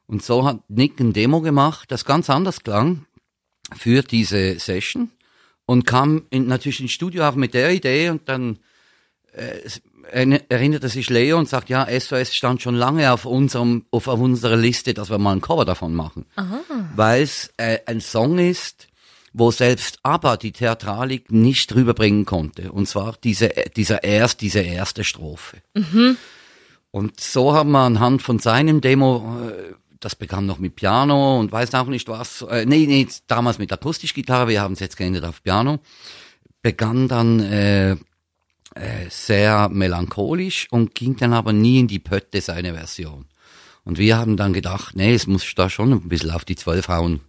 Und 0.07 0.23
so 0.23 0.45
hat 0.45 0.69
Nick 0.69 1.01
ein 1.01 1.13
Demo 1.13 1.41
gemacht, 1.41 1.91
das 1.91 2.05
ganz 2.05 2.31
anders 2.31 2.63
klang 2.63 3.07
für 3.75 4.03
diese 4.03 4.59
Session 4.59 5.11
und 5.67 5.85
kam 5.85 6.27
in, 6.31 6.47
natürlich 6.47 6.81
ins 6.81 6.93
Studio 6.93 7.29
auch 7.29 7.35
mit 7.35 7.55
der 7.55 7.73
Idee 7.73 8.11
und 8.11 8.29
dann 8.29 8.59
äh, 9.33 9.69
erinnerte 10.49 10.89
sich 10.89 11.11
Leo 11.11 11.37
und 11.37 11.49
sagt, 11.49 11.69
ja, 11.69 11.87
SOS 11.89 12.35
stand 12.35 12.63
schon 12.63 12.77
lange 12.77 13.13
auf 13.13 13.25
unserem, 13.27 13.85
auf, 13.91 14.07
auf 14.07 14.21
unserer 14.21 14.57
Liste, 14.57 14.95
dass 14.95 15.11
wir 15.11 15.19
mal 15.19 15.33
ein 15.33 15.41
Cover 15.41 15.65
davon 15.65 15.95
machen. 15.95 16.27
Weil 16.95 17.23
es 17.23 17.53
äh, 17.57 17.81
ein 17.87 18.01
Song 18.01 18.39
ist, 18.39 18.87
wo 19.33 19.51
selbst 19.51 19.99
ABBA 20.03 20.37
die 20.37 20.53
Theatralik 20.53 21.31
nicht 21.31 21.75
rüberbringen 21.75 22.25
konnte. 22.25 22.73
Und 22.73 22.89
zwar 22.89 23.17
diese, 23.23 23.53
dieser 23.77 24.05
erst, 24.05 24.41
diese 24.41 24.61
erste 24.61 25.05
Strophe. 25.05 25.59
Und 26.97 27.21
so 27.21 27.53
haben 27.53 27.73
wir 27.73 27.81
anhand 27.81 28.23
von 28.23 28.39
seinem 28.39 28.81
Demo, 28.81 29.39
äh, 29.47 29.75
das 30.01 30.17
begann 30.17 30.47
noch 30.47 30.59
mit 30.59 30.77
Piano 30.77 31.39
und 31.39 31.53
weiß 31.53 31.75
auch 31.75 31.89
nicht 31.89 32.09
was, 32.09 32.41
äh, 32.41 32.65
nee, 32.65 32.87
nee, 32.87 33.07
damals 33.27 33.59
mit 33.59 33.71
Akustikgitarre, 33.71 34.49
wir 34.49 34.63
haben 34.63 34.73
es 34.73 34.81
jetzt 34.81 34.97
geändert 34.97 35.27
auf 35.27 35.43
Piano, 35.43 35.81
begann 36.63 37.07
dann 37.07 37.41
äh, 37.41 37.91
äh, 37.91 37.97
sehr 39.11 39.69
melancholisch 39.69 40.69
und 40.71 40.95
ging 40.95 41.17
dann 41.17 41.35
aber 41.35 41.53
nie 41.53 41.81
in 41.81 41.87
die 41.87 41.99
Pötte 41.99 42.41
seine 42.41 42.73
Version. 42.73 43.27
Und 43.85 43.99
wir 43.99 44.17
haben 44.17 44.39
dann 44.39 44.55
gedacht, 44.55 44.97
nee, 44.97 45.13
es 45.13 45.27
muss 45.27 45.55
da 45.55 45.69
schon 45.69 45.93
ein 45.93 46.09
bisschen 46.09 46.31
auf 46.31 46.47
die 46.47 46.57
zwölf 46.57 46.89
hauen. 46.89 47.21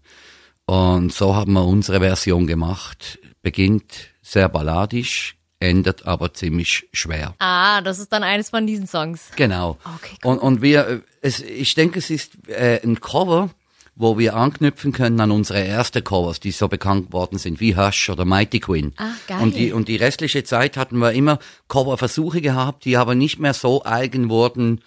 Und 0.66 1.12
so 1.12 1.36
haben 1.36 1.52
wir 1.52 1.66
unsere 1.66 2.00
Version 2.00 2.48
gemacht. 2.48 3.20
Beginnt 3.42 4.12
sehr 4.22 4.48
balladisch, 4.48 5.36
endet 5.60 6.06
aber 6.06 6.34
ziemlich 6.34 6.88
schwer. 6.94 7.36
Ah, 7.40 7.82
das 7.82 8.00
ist 8.00 8.12
dann 8.14 8.24
eines 8.24 8.52
von 8.52 8.68
diesen 8.68 8.88
Songs. 8.88 9.32
Genau. 9.36 9.78
Okay, 9.96 10.16
cool. 10.24 10.34
und, 10.34 10.40
und 10.40 10.62
wir, 10.62 10.88
äh, 10.88 11.00
es, 11.22 11.42
ich 11.42 11.74
denke, 11.76 12.00
es 12.00 12.10
ist 12.10 12.34
äh, 12.48 12.80
ein 12.84 13.00
Cover, 13.00 13.50
wo 13.96 14.20
wir 14.20 14.36
anknüpfen 14.36 14.92
können 14.92 15.20
an 15.20 15.32
unsere 15.32 15.64
erste 15.64 16.04
Covers, 16.04 16.40
die 16.40 16.52
so 16.52 16.68
bekannt 16.68 17.12
worden 17.12 17.40
sind, 17.40 17.60
wie 17.60 17.76
Hush 17.76 18.10
oder 18.10 18.26
Mighty 18.26 18.60
Queen. 18.60 18.94
Ah, 18.98 19.10
geil. 19.28 19.42
Und 19.42 19.56
die, 19.56 19.72
und 19.72 19.88
die 19.88 19.96
restliche 19.96 20.44
Zeit 20.44 20.78
hatten 20.78 21.00
wir 21.00 21.14
immer 21.14 21.40
Coverversuche 21.68 22.42
gehabt, 22.42 22.86
die 22.86 22.96
aber 22.96 23.16
nicht 23.16 23.40
mehr 23.40 23.56
so 23.56 23.84
eigen 23.84 24.30
wurden, 24.30 24.82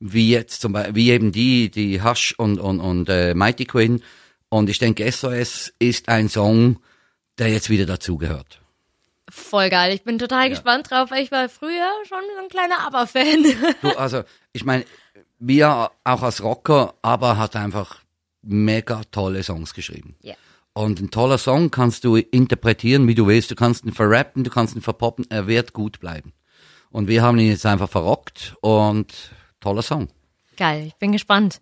wie 0.00 0.30
jetzt 0.30 0.60
zum 0.60 0.72
Beispiel, 0.72 0.94
wie 0.96 1.10
eben 1.10 1.30
die, 1.30 1.70
die 1.70 2.02
Hush 2.02 2.34
und, 2.36 2.58
und, 2.58 2.80
und 2.80 3.08
äh, 3.08 3.34
Mighty 3.34 3.66
Queen. 3.66 4.02
Und 4.48 4.68
ich 4.68 4.78
denke, 4.78 5.10
SOS 5.10 5.72
ist 5.78 6.08
ein 6.08 6.28
Song, 6.28 6.78
der 7.38 7.48
jetzt 7.48 7.70
wieder 7.70 7.86
dazugehört. 7.86 8.60
Voll 9.36 9.68
geil. 9.68 9.92
Ich 9.92 10.02
bin 10.02 10.18
total 10.18 10.48
gespannt 10.48 10.90
drauf, 10.90 11.10
weil 11.10 11.22
ich 11.22 11.30
war 11.30 11.48
früher 11.50 11.90
schon 12.08 12.22
so 12.34 12.42
ein 12.42 12.48
kleiner 12.48 12.80
Aber-Fan. 12.86 13.44
Du, 13.82 13.90
also, 13.96 14.22
ich 14.52 14.64
meine, 14.64 14.86
wir 15.38 15.90
auch 16.04 16.22
als 16.22 16.42
Rocker, 16.42 16.94
aber 17.02 17.36
hat 17.36 17.54
einfach 17.54 18.00
mega 18.42 19.02
tolle 19.10 19.42
Songs 19.42 19.74
geschrieben. 19.74 20.16
Ja. 20.22 20.34
Und 20.72 21.00
ein 21.00 21.10
toller 21.10 21.36
Song 21.36 21.70
kannst 21.70 22.04
du 22.04 22.16
interpretieren, 22.16 23.06
wie 23.08 23.14
du 23.14 23.26
willst. 23.26 23.50
Du 23.50 23.54
kannst 23.54 23.84
ihn 23.84 23.92
verrappen, 23.92 24.42
du 24.42 24.50
kannst 24.50 24.74
ihn 24.74 24.82
verpoppen, 24.82 25.26
er 25.28 25.46
wird 25.46 25.74
gut 25.74 26.00
bleiben. 26.00 26.32
Und 26.90 27.06
wir 27.06 27.22
haben 27.22 27.38
ihn 27.38 27.50
jetzt 27.50 27.66
einfach 27.66 27.90
verrockt 27.90 28.56
und 28.62 29.12
toller 29.60 29.82
Song. 29.82 30.08
Geil, 30.56 30.86
ich 30.86 30.96
bin 30.96 31.12
gespannt. 31.12 31.60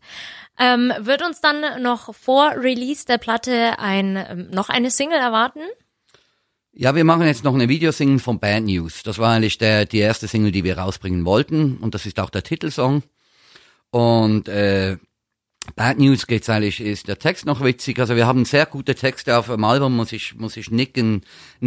Ähm, 0.59 0.93
wird 1.00 1.23
uns 1.23 1.40
dann 1.40 1.83
noch 1.83 2.14
vor 2.14 2.52
Release 2.52 3.04
der 3.04 3.19
Platte 3.19 3.78
ein 3.81 4.16
ähm, 4.16 4.50
noch 4.50 4.69
eine 4.69 4.93
Single 4.93 5.19
erwarten? 5.19 5.61
Ja, 6.76 6.97
wir 6.97 7.04
machen 7.04 7.25
jetzt 7.25 7.45
noch 7.45 7.54
eine 7.54 7.69
Videosingle 7.69 8.19
von 8.19 8.40
Bad 8.40 8.64
News. 8.64 9.04
Das 9.04 9.19
war 9.19 9.33
eigentlich 9.33 9.59
der, 9.59 9.87
die 9.87 9.99
erste 9.99 10.26
Single, 10.26 10.50
die 10.50 10.64
wir 10.64 10.76
rausbringen 10.76 11.25
wollten. 11.25 11.76
Und 11.76 11.95
das 11.95 12.04
ist 12.04 12.19
auch 12.19 12.31
der 12.31 12.43
Titelsong. 12.43 13.04
Und 13.90 14.49
äh, 14.49 14.97
Bad 15.76 16.00
News 16.00 16.26
geht's 16.26 16.50
eigentlich, 16.50 16.81
ist 16.81 17.07
der 17.07 17.21
Text 17.21 17.47
noch 17.47 17.62
witzig. 17.62 18.00
Also 18.00 18.16
wir 18.16 18.26
haben 18.26 18.45
sehr 18.45 18.66
gute 18.66 18.97
Texte 18.97 19.38
auf 19.38 19.47
dem 19.47 19.62
Album, 19.62 19.95
muss 19.95 20.11
ich, 20.11 20.35
muss 20.35 20.57
ich 20.57 20.73
Nick 20.73 20.97
ein, 20.99 21.23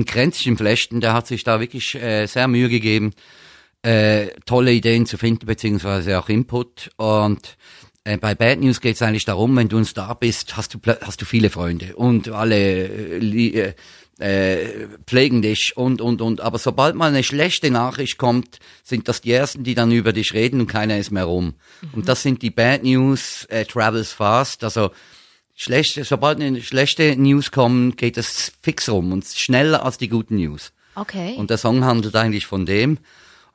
Kränzchen 0.05 0.57
flechten. 0.57 0.99
Der 0.99 1.13
hat 1.13 1.25
sich 1.25 1.45
da 1.45 1.61
wirklich 1.61 1.95
äh, 1.95 2.25
sehr 2.25 2.49
Mühe 2.49 2.67
gegeben, 2.67 3.13
äh, 3.83 4.27
tolle 4.45 4.73
Ideen 4.73 5.05
zu 5.05 5.17
finden, 5.17 5.45
beziehungsweise 5.45 6.19
auch 6.19 6.27
Input. 6.27 6.89
Und 6.97 7.55
äh, 8.03 8.17
bei 8.17 8.35
Bad 8.35 8.59
News 8.59 8.81
geht's 8.81 9.01
eigentlich 9.01 9.23
darum, 9.23 9.55
wenn 9.55 9.69
du 9.69 9.77
ein 9.77 9.85
Star 9.85 10.19
bist, 10.19 10.57
hast 10.57 10.73
du, 10.73 10.79
hast 10.99 11.21
du 11.21 11.25
viele 11.25 11.49
Freunde 11.49 11.95
und 11.95 12.27
alle 12.27 12.89
äh, 12.89 13.17
li- 13.19 13.73
äh, 14.19 14.87
pflegen 15.05 15.41
dich 15.41 15.75
und, 15.75 16.01
und, 16.01 16.21
und. 16.21 16.41
Aber 16.41 16.57
sobald 16.57 16.95
mal 16.95 17.09
eine 17.09 17.23
schlechte 17.23 17.69
Nachricht 17.71 18.17
kommt, 18.17 18.59
sind 18.83 19.07
das 19.07 19.21
die 19.21 19.31
Ersten, 19.31 19.63
die 19.63 19.75
dann 19.75 19.91
über 19.91 20.13
dich 20.13 20.33
reden 20.33 20.61
und 20.61 20.67
keiner 20.67 20.97
ist 20.97 21.11
mehr 21.11 21.25
rum. 21.25 21.55
Und 21.93 22.07
das 22.09 22.23
sind 22.23 22.41
die 22.41 22.49
Bad 22.49 22.83
News, 22.83 23.45
äh, 23.45 23.65
travels 23.65 24.11
fast. 24.11 24.63
Also 24.63 24.91
schlechte, 25.55 26.03
sobald 26.03 26.41
eine 26.41 26.61
schlechte 26.61 27.15
News 27.15 27.51
kommt, 27.51 27.97
geht 27.97 28.17
es 28.17 28.53
fix 28.61 28.89
rum 28.89 29.11
und 29.11 29.25
schneller 29.25 29.83
als 29.85 29.97
die 29.97 30.09
guten 30.09 30.37
News. 30.37 30.71
Okay. 30.95 31.35
Und 31.37 31.49
der 31.49 31.57
Song 31.57 31.83
handelt 31.85 32.15
eigentlich 32.15 32.47
von 32.47 32.65
dem. 32.65 32.97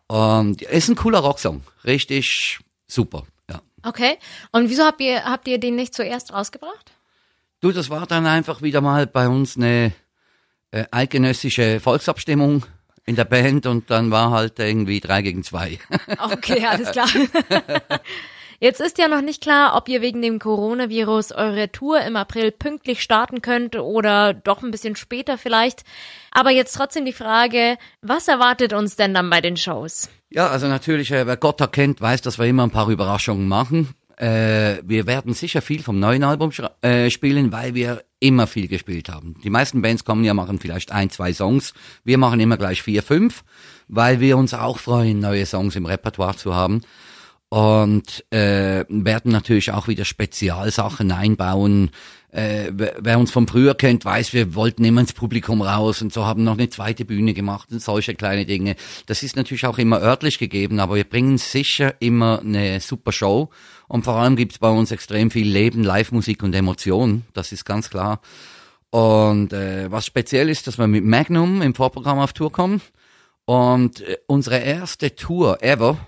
Und 0.06 0.62
ist 0.62 0.88
ein 0.88 0.96
cooler 0.96 1.20
Rocksong. 1.20 1.62
Richtig 1.84 2.60
super, 2.86 3.24
ja. 3.48 3.62
okay. 3.82 4.18
Und 4.52 4.68
wieso 4.68 4.84
habt 4.84 5.00
ihr 5.00 5.24
habt 5.24 5.48
ihr 5.48 5.58
den 5.58 5.74
nicht 5.74 5.94
zuerst 5.94 6.32
rausgebracht? 6.32 6.92
Du, 7.60 7.72
das 7.72 7.90
war 7.90 8.06
dann 8.06 8.26
einfach 8.26 8.60
wieder 8.62 8.80
mal 8.80 9.06
bei 9.06 9.28
uns 9.28 9.56
eine 9.56 9.92
äh, 10.72 10.84
eidgenössische 10.90 11.78
Volksabstimmung 11.78 12.64
in 13.04 13.16
der 13.16 13.24
Band 13.24 13.66
und 13.66 13.90
dann 13.90 14.10
war 14.10 14.30
halt 14.30 14.58
irgendwie 14.58 15.00
drei 15.00 15.22
gegen 15.22 15.42
zwei. 15.42 15.78
Okay, 16.18 16.66
alles 16.66 16.90
klar. 16.90 17.08
Jetzt 18.60 18.80
ist 18.80 18.98
ja 18.98 19.08
noch 19.08 19.22
nicht 19.22 19.42
klar, 19.42 19.74
ob 19.76 19.88
ihr 19.88 20.02
wegen 20.02 20.22
dem 20.22 20.38
Coronavirus 20.38 21.32
eure 21.32 21.72
Tour 21.72 22.00
im 22.02 22.14
April 22.14 22.52
pünktlich 22.52 23.02
starten 23.02 23.42
könnt 23.42 23.74
oder 23.74 24.34
doch 24.34 24.62
ein 24.62 24.70
bisschen 24.70 24.94
später 24.94 25.36
vielleicht. 25.36 25.82
Aber 26.30 26.52
jetzt 26.52 26.74
trotzdem 26.74 27.04
die 27.04 27.12
Frage, 27.12 27.76
was 28.02 28.28
erwartet 28.28 28.72
uns 28.72 28.94
denn 28.94 29.14
dann 29.14 29.30
bei 29.30 29.40
den 29.40 29.56
Shows? 29.56 30.10
Ja, 30.30 30.46
also 30.46 30.68
natürlich, 30.68 31.10
äh, 31.10 31.26
wer 31.26 31.36
Gott 31.36 31.60
erkennt, 31.60 32.00
weiß, 32.00 32.22
dass 32.22 32.38
wir 32.38 32.46
immer 32.46 32.62
ein 32.62 32.70
paar 32.70 32.88
Überraschungen 32.88 33.48
machen. 33.48 33.96
Äh, 34.16 34.78
wir 34.84 35.08
werden 35.08 35.34
sicher 35.34 35.60
viel 35.60 35.82
vom 35.82 35.98
neuen 35.98 36.22
Album 36.22 36.52
äh, 36.82 37.10
spielen, 37.10 37.50
weil 37.50 37.74
wir 37.74 38.04
immer 38.22 38.46
viel 38.46 38.68
gespielt 38.68 39.08
haben. 39.08 39.34
Die 39.42 39.50
meisten 39.50 39.82
Bands 39.82 40.04
kommen 40.04 40.24
ja, 40.24 40.32
machen 40.32 40.60
vielleicht 40.60 40.92
ein, 40.92 41.10
zwei 41.10 41.32
Songs. 41.32 41.74
Wir 42.04 42.18
machen 42.18 42.38
immer 42.38 42.56
gleich 42.56 42.82
vier, 42.82 43.02
fünf, 43.02 43.42
weil 43.88 44.20
wir 44.20 44.38
uns 44.38 44.54
auch 44.54 44.78
freuen, 44.78 45.18
neue 45.18 45.44
Songs 45.44 45.74
im 45.74 45.86
Repertoire 45.86 46.36
zu 46.36 46.54
haben. 46.54 46.82
Und 47.52 48.24
äh, 48.32 48.86
werden 48.88 49.30
natürlich 49.30 49.72
auch 49.72 49.86
wieder 49.86 50.06
Spezialsachen 50.06 51.12
einbauen. 51.12 51.90
Äh, 52.30 52.72
wer, 52.72 53.18
uns 53.18 53.30
von 53.30 53.46
früher 53.46 53.74
kennt, 53.74 54.06
weiß, 54.06 54.32
wir 54.32 54.54
wollten 54.54 54.82
immer 54.86 55.02
ins 55.02 55.12
Publikum 55.12 55.60
raus 55.60 56.00
und 56.00 56.14
so 56.14 56.24
haben 56.24 56.44
noch 56.44 56.54
eine 56.54 56.70
zweite 56.70 57.04
Bühne 57.04 57.34
gemacht 57.34 57.68
und 57.70 57.82
solche 57.82 58.14
kleine 58.14 58.46
Dinge. 58.46 58.74
Das 59.04 59.22
ist 59.22 59.36
natürlich 59.36 59.66
auch 59.66 59.76
immer 59.76 60.00
örtlich 60.00 60.38
gegeben, 60.38 60.80
aber 60.80 60.94
wir 60.94 61.04
bringen 61.04 61.36
sicher 61.36 61.94
immer 62.00 62.40
eine 62.40 62.80
super 62.80 63.12
Show. 63.12 63.50
Und 63.86 64.04
vor 64.04 64.14
allem 64.14 64.36
gibt's 64.36 64.58
bei 64.58 64.70
uns 64.70 64.90
extrem 64.90 65.30
viel 65.30 65.46
Leben, 65.46 65.84
Live-Musik 65.84 66.42
und 66.42 66.54
Emotion. 66.54 67.24
Das 67.34 67.52
ist 67.52 67.66
ganz 67.66 67.90
klar. 67.90 68.22
Und 68.88 69.52
äh, 69.52 69.92
was 69.92 70.06
speziell 70.06 70.48
ist, 70.48 70.66
dass 70.66 70.78
wir 70.78 70.86
mit 70.86 71.04
Magnum 71.04 71.60
im 71.60 71.74
Vorprogramm 71.74 72.18
auf 72.18 72.32
Tour 72.32 72.50
kommen. 72.50 72.80
Und 73.44 74.00
äh, 74.00 74.16
unsere 74.26 74.56
erste 74.56 75.14
Tour 75.14 75.62
ever, 75.62 75.98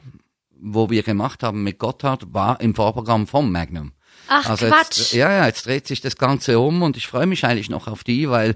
wo 0.65 0.91
wir 0.91 1.03
gemacht 1.03 1.43
haben 1.43 1.63
mit 1.63 1.79
Gotthard, 1.79 2.33
war 2.33 2.61
im 2.61 2.75
Vorprogramm 2.75 3.27
vom 3.27 3.53
Magnum. 3.53 3.93
Ach, 4.29 4.49
Also 4.49 4.67
Quatsch. 4.67 4.99
Jetzt, 4.99 5.13
ja, 5.13 5.31
ja, 5.31 5.47
jetzt 5.47 5.67
dreht 5.67 5.87
sich 5.87 6.01
das 6.01 6.17
Ganze 6.17 6.59
um 6.59 6.83
und 6.83 6.97
ich 6.97 7.07
freue 7.07 7.27
mich 7.27 7.45
eigentlich 7.45 7.69
noch 7.69 7.87
auf 7.87 8.03
die, 8.03 8.31
weil 8.31 8.55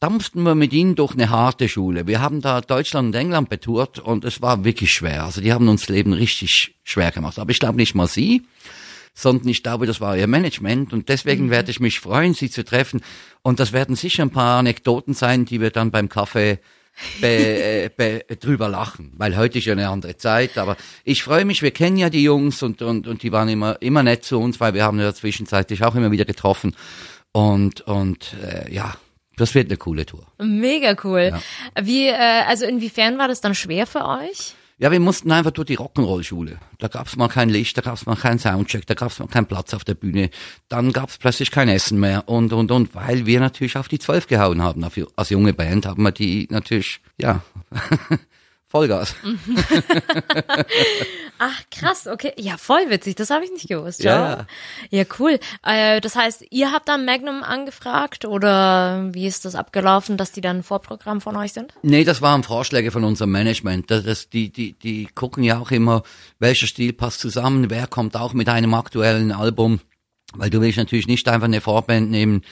da 0.00 0.08
mussten 0.08 0.44
wir 0.44 0.54
mit 0.54 0.72
ihnen 0.72 0.94
durch 0.94 1.14
eine 1.14 1.30
harte 1.30 1.68
Schule. 1.68 2.06
Wir 2.06 2.20
haben 2.20 2.40
da 2.40 2.60
Deutschland 2.60 3.08
und 3.08 3.14
England 3.20 3.48
betourt 3.48 3.98
und 3.98 4.24
es 4.24 4.40
war 4.40 4.64
wirklich 4.64 4.92
schwer. 4.92 5.24
Also 5.24 5.40
die 5.40 5.52
haben 5.52 5.68
uns 5.68 5.82
das 5.82 5.88
Leben 5.88 6.12
richtig 6.12 6.76
schwer 6.84 7.10
gemacht. 7.10 7.40
Aber 7.40 7.50
ich 7.50 7.58
glaube 7.58 7.76
nicht 7.76 7.96
mal 7.96 8.06
sie, 8.06 8.46
sondern 9.12 9.48
ich 9.48 9.64
glaube, 9.64 9.86
das 9.86 10.00
war 10.00 10.16
ihr 10.16 10.28
Management 10.28 10.92
und 10.92 11.08
deswegen 11.08 11.50
werde 11.50 11.72
ich 11.72 11.80
mich 11.80 11.98
freuen, 11.98 12.34
sie 12.34 12.48
zu 12.48 12.64
treffen. 12.64 13.00
Und 13.42 13.58
das 13.58 13.72
werden 13.72 13.96
sicher 13.96 14.22
ein 14.22 14.30
paar 14.30 14.60
Anekdoten 14.60 15.14
sein, 15.14 15.44
die 15.44 15.60
wir 15.60 15.70
dann 15.70 15.90
beim 15.90 16.08
Kaffee 16.08 16.60
be, 17.20 17.26
äh, 17.26 17.90
be, 17.94 18.24
drüber 18.36 18.68
lachen, 18.68 19.12
weil 19.16 19.36
heute 19.36 19.58
ist 19.58 19.64
ja 19.64 19.72
eine 19.72 19.88
andere 19.88 20.16
Zeit, 20.16 20.58
aber 20.58 20.76
ich 21.04 21.22
freue 21.22 21.44
mich, 21.44 21.62
wir 21.62 21.70
kennen 21.70 21.96
ja 21.96 22.10
die 22.10 22.22
Jungs 22.22 22.62
und, 22.62 22.82
und, 22.82 23.06
und 23.06 23.22
die 23.22 23.32
waren 23.32 23.48
immer, 23.48 23.80
immer 23.80 24.02
nett 24.02 24.24
zu 24.24 24.38
uns, 24.38 24.60
weil 24.60 24.74
wir 24.74 24.84
haben 24.84 24.98
ja 25.00 25.12
zwischenzeitlich 25.14 25.84
auch 25.84 25.94
immer 25.94 26.10
wieder 26.10 26.24
getroffen 26.24 26.74
und, 27.32 27.82
und 27.82 28.34
äh, 28.42 28.72
ja, 28.72 28.94
das 29.36 29.54
wird 29.54 29.68
eine 29.68 29.76
coole 29.76 30.04
Tour. 30.04 30.26
Mega 30.38 30.96
cool. 31.04 31.32
Wie, 31.80 32.08
äh, 32.08 32.14
also 32.46 32.66
inwiefern 32.66 33.18
war 33.18 33.28
das 33.28 33.40
dann 33.40 33.54
schwer 33.54 33.86
für 33.86 34.04
euch? 34.04 34.54
Ja, 34.80 34.92
wir 34.92 35.00
mussten 35.00 35.32
einfach 35.32 35.50
durch 35.50 35.66
die 35.66 35.76
Rock'n'Roll-Schule. 35.76 36.58
Da 36.78 36.86
gab's 36.86 37.16
mal 37.16 37.26
kein 37.26 37.48
Licht, 37.48 37.76
da 37.76 37.82
gab's 37.82 38.06
mal 38.06 38.14
keinen 38.14 38.38
Soundcheck, 38.38 38.86
da 38.86 38.94
gab's 38.94 39.18
mal 39.18 39.26
keinen 39.26 39.46
Platz 39.46 39.74
auf 39.74 39.82
der 39.82 39.94
Bühne. 39.94 40.30
Dann 40.68 40.92
gab's 40.92 41.18
plötzlich 41.18 41.50
kein 41.50 41.68
Essen 41.68 41.98
mehr 41.98 42.28
und, 42.28 42.52
und, 42.52 42.70
und, 42.70 42.94
weil 42.94 43.26
wir 43.26 43.40
natürlich 43.40 43.76
auf 43.76 43.88
die 43.88 43.98
Zwölf 43.98 44.28
gehauen 44.28 44.62
haben. 44.62 44.84
Als 45.16 45.30
junge 45.30 45.52
Band 45.52 45.84
haben 45.84 46.04
wir 46.04 46.12
die 46.12 46.46
natürlich, 46.50 47.00
ja, 47.20 47.42
Vollgas. 48.70 49.14
Ach, 51.38 51.62
krass, 51.70 52.06
okay. 52.06 52.34
Ja, 52.36 52.58
voll 52.58 52.90
witzig, 52.90 53.16
das 53.16 53.30
habe 53.30 53.46
ich 53.46 53.50
nicht 53.50 53.66
gewusst. 53.66 54.04
Ja. 54.04 54.46
Ja, 54.90 55.04
cool. 55.18 55.38
Äh, 55.62 56.02
das 56.02 56.16
heißt, 56.16 56.44
ihr 56.50 56.70
habt 56.70 56.86
dann 56.88 57.06
Magnum 57.06 57.42
angefragt 57.42 58.26
oder 58.26 59.08
wie 59.14 59.26
ist 59.26 59.46
das 59.46 59.54
abgelaufen, 59.54 60.18
dass 60.18 60.32
die 60.32 60.42
dann 60.42 60.62
Vorprogramm 60.62 61.22
von 61.22 61.34
euch 61.36 61.54
sind? 61.54 61.72
Nee, 61.80 62.04
das 62.04 62.20
waren 62.20 62.42
Vorschläge 62.42 62.90
von 62.90 63.04
unserem 63.04 63.30
Management. 63.30 63.90
Das, 63.90 64.04
das, 64.04 64.28
die, 64.28 64.50
die, 64.50 64.74
die 64.74 65.08
gucken 65.14 65.44
ja 65.44 65.58
auch 65.58 65.70
immer, 65.70 66.02
welcher 66.38 66.66
Stil 66.66 66.92
passt 66.92 67.20
zusammen, 67.20 67.70
wer 67.70 67.86
kommt 67.86 68.16
auch 68.16 68.34
mit 68.34 68.50
einem 68.50 68.74
aktuellen 68.74 69.32
Album. 69.32 69.80
Weil 70.34 70.50
du 70.50 70.60
willst 70.60 70.76
natürlich 70.76 71.06
nicht 71.06 71.26
einfach 71.26 71.46
eine 71.46 71.62
Vorband 71.62 72.10
nehmen, 72.10 72.42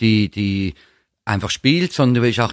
die, 0.00 0.30
die 0.30 0.74
einfach 1.24 1.50
spielt, 1.50 1.92
sondern 1.92 2.14
du 2.14 2.22
willst 2.22 2.40
auch, 2.40 2.52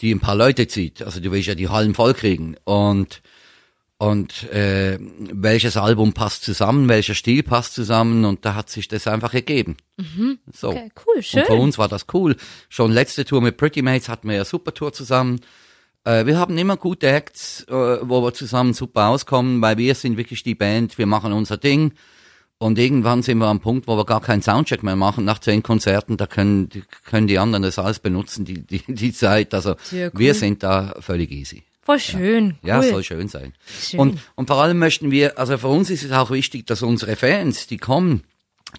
die 0.00 0.12
ein 0.12 0.20
paar 0.20 0.36
Leute 0.36 0.66
zieht. 0.68 1.02
Also 1.02 1.20
du 1.20 1.30
willst 1.32 1.48
ja 1.48 1.54
die 1.54 1.68
Hallen 1.68 1.94
voll 1.94 2.14
kriegen. 2.14 2.56
Und, 2.64 3.22
und 3.98 4.44
äh, 4.52 4.98
welches 5.00 5.76
Album 5.76 6.12
passt 6.12 6.42
zusammen, 6.42 6.88
welcher 6.88 7.14
Stil 7.14 7.42
passt 7.42 7.74
zusammen 7.74 8.24
und 8.24 8.44
da 8.44 8.54
hat 8.54 8.70
sich 8.70 8.88
das 8.88 9.06
einfach 9.06 9.34
ergeben. 9.34 9.76
So. 10.52 10.70
Okay, 10.70 10.90
cool, 11.06 11.22
schön. 11.22 11.40
Und 11.40 11.46
für 11.46 11.54
uns 11.54 11.78
war 11.78 11.88
das 11.88 12.06
cool. 12.12 12.36
Schon 12.68 12.92
letzte 12.92 13.24
Tour 13.24 13.40
mit 13.40 13.56
Pretty 13.56 13.82
Mates 13.82 14.08
hatten 14.08 14.28
wir 14.28 14.36
ja 14.36 14.44
super 14.44 14.72
Tour 14.72 14.92
zusammen. 14.92 15.40
Äh, 16.04 16.26
wir 16.26 16.38
haben 16.38 16.56
immer 16.56 16.76
gute 16.76 17.08
Acts, 17.08 17.64
äh, 17.68 17.72
wo 17.72 18.22
wir 18.22 18.32
zusammen 18.34 18.74
super 18.74 19.08
auskommen, 19.08 19.60
weil 19.60 19.78
wir 19.78 19.94
sind 19.94 20.16
wirklich 20.16 20.42
die 20.42 20.54
Band, 20.54 20.98
wir 20.98 21.06
machen 21.06 21.32
unser 21.32 21.56
Ding. 21.56 21.92
Und 22.64 22.78
irgendwann 22.78 23.22
sind 23.22 23.36
wir 23.38 23.46
am 23.48 23.60
Punkt, 23.60 23.86
wo 23.88 23.94
wir 23.98 24.06
gar 24.06 24.22
keinen 24.22 24.40
Soundcheck 24.40 24.82
mehr 24.82 24.96
machen. 24.96 25.26
Nach 25.26 25.38
zehn 25.38 25.62
Konzerten, 25.62 26.16
da 26.16 26.26
können, 26.26 26.70
die- 26.70 26.82
können 27.04 27.26
die 27.26 27.38
anderen 27.38 27.62
das 27.62 27.78
alles 27.78 27.98
benutzen, 27.98 28.46
die, 28.46 28.60
die, 28.62 28.82
die 28.88 29.12
Zeit. 29.12 29.52
Also 29.52 29.74
cool. 29.92 30.10
wir 30.14 30.32
sind 30.32 30.62
da 30.62 30.94
völlig 31.00 31.30
easy. 31.30 31.62
Voll 31.82 31.98
schön. 32.00 32.54
Ja, 32.62 32.78
cool. 32.78 32.84
soll 32.88 33.02
schön 33.04 33.28
sein. 33.28 33.52
Schön. 33.82 34.00
Und, 34.00 34.18
und 34.34 34.46
vor 34.46 34.62
allem 34.62 34.78
möchten 34.78 35.10
wir, 35.10 35.38
also 35.38 35.58
für 35.58 35.68
uns 35.68 35.90
ist 35.90 36.04
es 36.04 36.12
auch 36.12 36.30
wichtig, 36.30 36.66
dass 36.66 36.80
unsere 36.80 37.16
Fans, 37.16 37.66
die 37.66 37.76
kommen, 37.76 38.22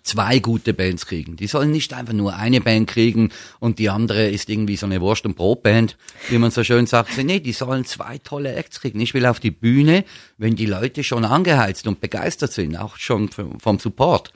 zwei 0.04 0.40
gute 0.40 0.74
Bands 0.74 1.06
kriegen. 1.06 1.36
Die 1.36 1.48
sollen 1.48 1.72
nicht 1.72 1.94
einfach 1.94 2.14
nur 2.14 2.36
eine 2.36 2.62
Band 2.62 2.88
kriegen 2.88 3.32
und 3.60 3.80
die 3.80 3.90
andere 3.90 4.28
ist 4.30 4.50
irgendwie 4.50 4.76
so 4.76 4.86
eine 4.86 5.02
Wurst- 5.02 5.26
und 5.26 5.36
Brotband, 5.36 5.98
wie 6.30 6.38
man 6.38 6.52
so 6.52 6.64
schön 6.64 6.86
sagt. 6.86 7.18
Nee, 7.18 7.40
die 7.40 7.54
sollen 7.54 7.86
zwei 7.86 8.18
tolle 8.20 8.54
Acts 8.56 8.82
kriegen. 8.82 9.00
Ich 9.00 9.14
will 9.14 9.26
auf 9.26 9.40
die 9.40 9.52
Bühne, 9.52 10.06
wenn 10.38 10.56
die 10.56 10.66
Leute 10.66 11.04
schon 11.04 11.26
angeheizt 11.26 11.88
und 11.88 12.02
begeistert 12.02 12.52
sind, 12.52 12.78
auch 12.78 12.98
schon 12.98 13.30
vom 13.30 13.80
Support. 13.80 14.34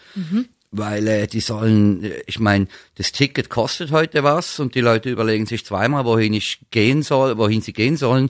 Weil 0.72 1.08
äh, 1.08 1.28
die 1.28 1.40
sollen, 1.40 2.04
äh, 2.04 2.22
ich 2.28 2.40
meine, 2.40 2.68
das 2.96 3.12
Ticket 3.12 3.50
kostet 3.50 3.92
heute 3.92 4.24
was 4.24 4.60
und 4.60 4.76
die 4.76 4.82
Leute 4.82 5.10
überlegen 5.10 5.48
sich 5.48 5.66
zweimal, 5.66 6.06
wohin 6.06 6.34
ich 6.34 6.60
gehen 6.70 7.02
soll, 7.02 7.40
wohin 7.40 7.62
sie 7.62 7.74
gehen 7.74 7.98
sollen. 7.98 8.30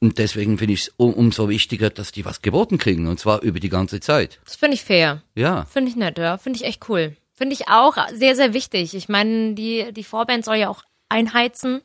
Und 0.00 0.18
deswegen 0.18 0.58
finde 0.58 0.74
ich 0.74 0.82
es 0.82 0.92
um, 0.96 1.14
umso 1.14 1.48
wichtiger, 1.48 1.90
dass 1.90 2.12
die 2.12 2.24
was 2.24 2.42
geboten 2.42 2.78
kriegen 2.78 3.06
und 3.06 3.18
zwar 3.18 3.42
über 3.42 3.60
die 3.60 3.68
ganze 3.68 4.00
Zeit. 4.00 4.40
Das 4.44 4.56
finde 4.56 4.74
ich 4.74 4.84
fair. 4.84 5.22
Ja. 5.34 5.64
Finde 5.66 5.90
ich 5.90 5.96
nett, 5.96 6.18
ja. 6.18 6.36
Finde 6.36 6.58
ich 6.58 6.64
echt 6.64 6.88
cool. 6.88 7.16
Finde 7.34 7.54
ich 7.54 7.68
auch 7.68 7.96
sehr, 8.14 8.36
sehr 8.36 8.52
wichtig. 8.52 8.94
Ich 8.94 9.08
meine, 9.08 9.54
die, 9.54 9.92
die 9.92 10.04
Vorband 10.04 10.44
soll 10.44 10.56
ja 10.56 10.68
auch 10.68 10.82
einheizen 11.08 11.80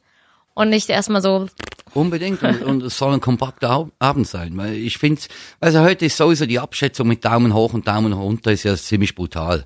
und 0.53 0.69
nicht 0.69 0.89
erstmal 0.89 1.21
so, 1.21 1.47
Unbedingt 1.93 2.43
und, 2.43 2.61
und 2.61 2.83
es 2.83 2.97
soll 2.97 3.13
ein 3.13 3.21
kompakter 3.21 3.89
Abend 3.99 4.27
sein, 4.27 4.55
weil 4.57 4.75
ich 4.75 4.97
finde, 4.97 5.21
also 5.59 5.81
heute 5.81 6.05
ist 6.05 6.17
sowieso 6.17 6.45
die 6.45 6.59
Abschätzung 6.59 7.07
mit 7.07 7.25
Daumen 7.25 7.53
hoch 7.53 7.73
und 7.73 7.87
Daumen 7.87 8.13
runter 8.13 8.51
ist 8.51 8.63
ja 8.63 8.75
ziemlich 8.75 9.15
brutal. 9.15 9.65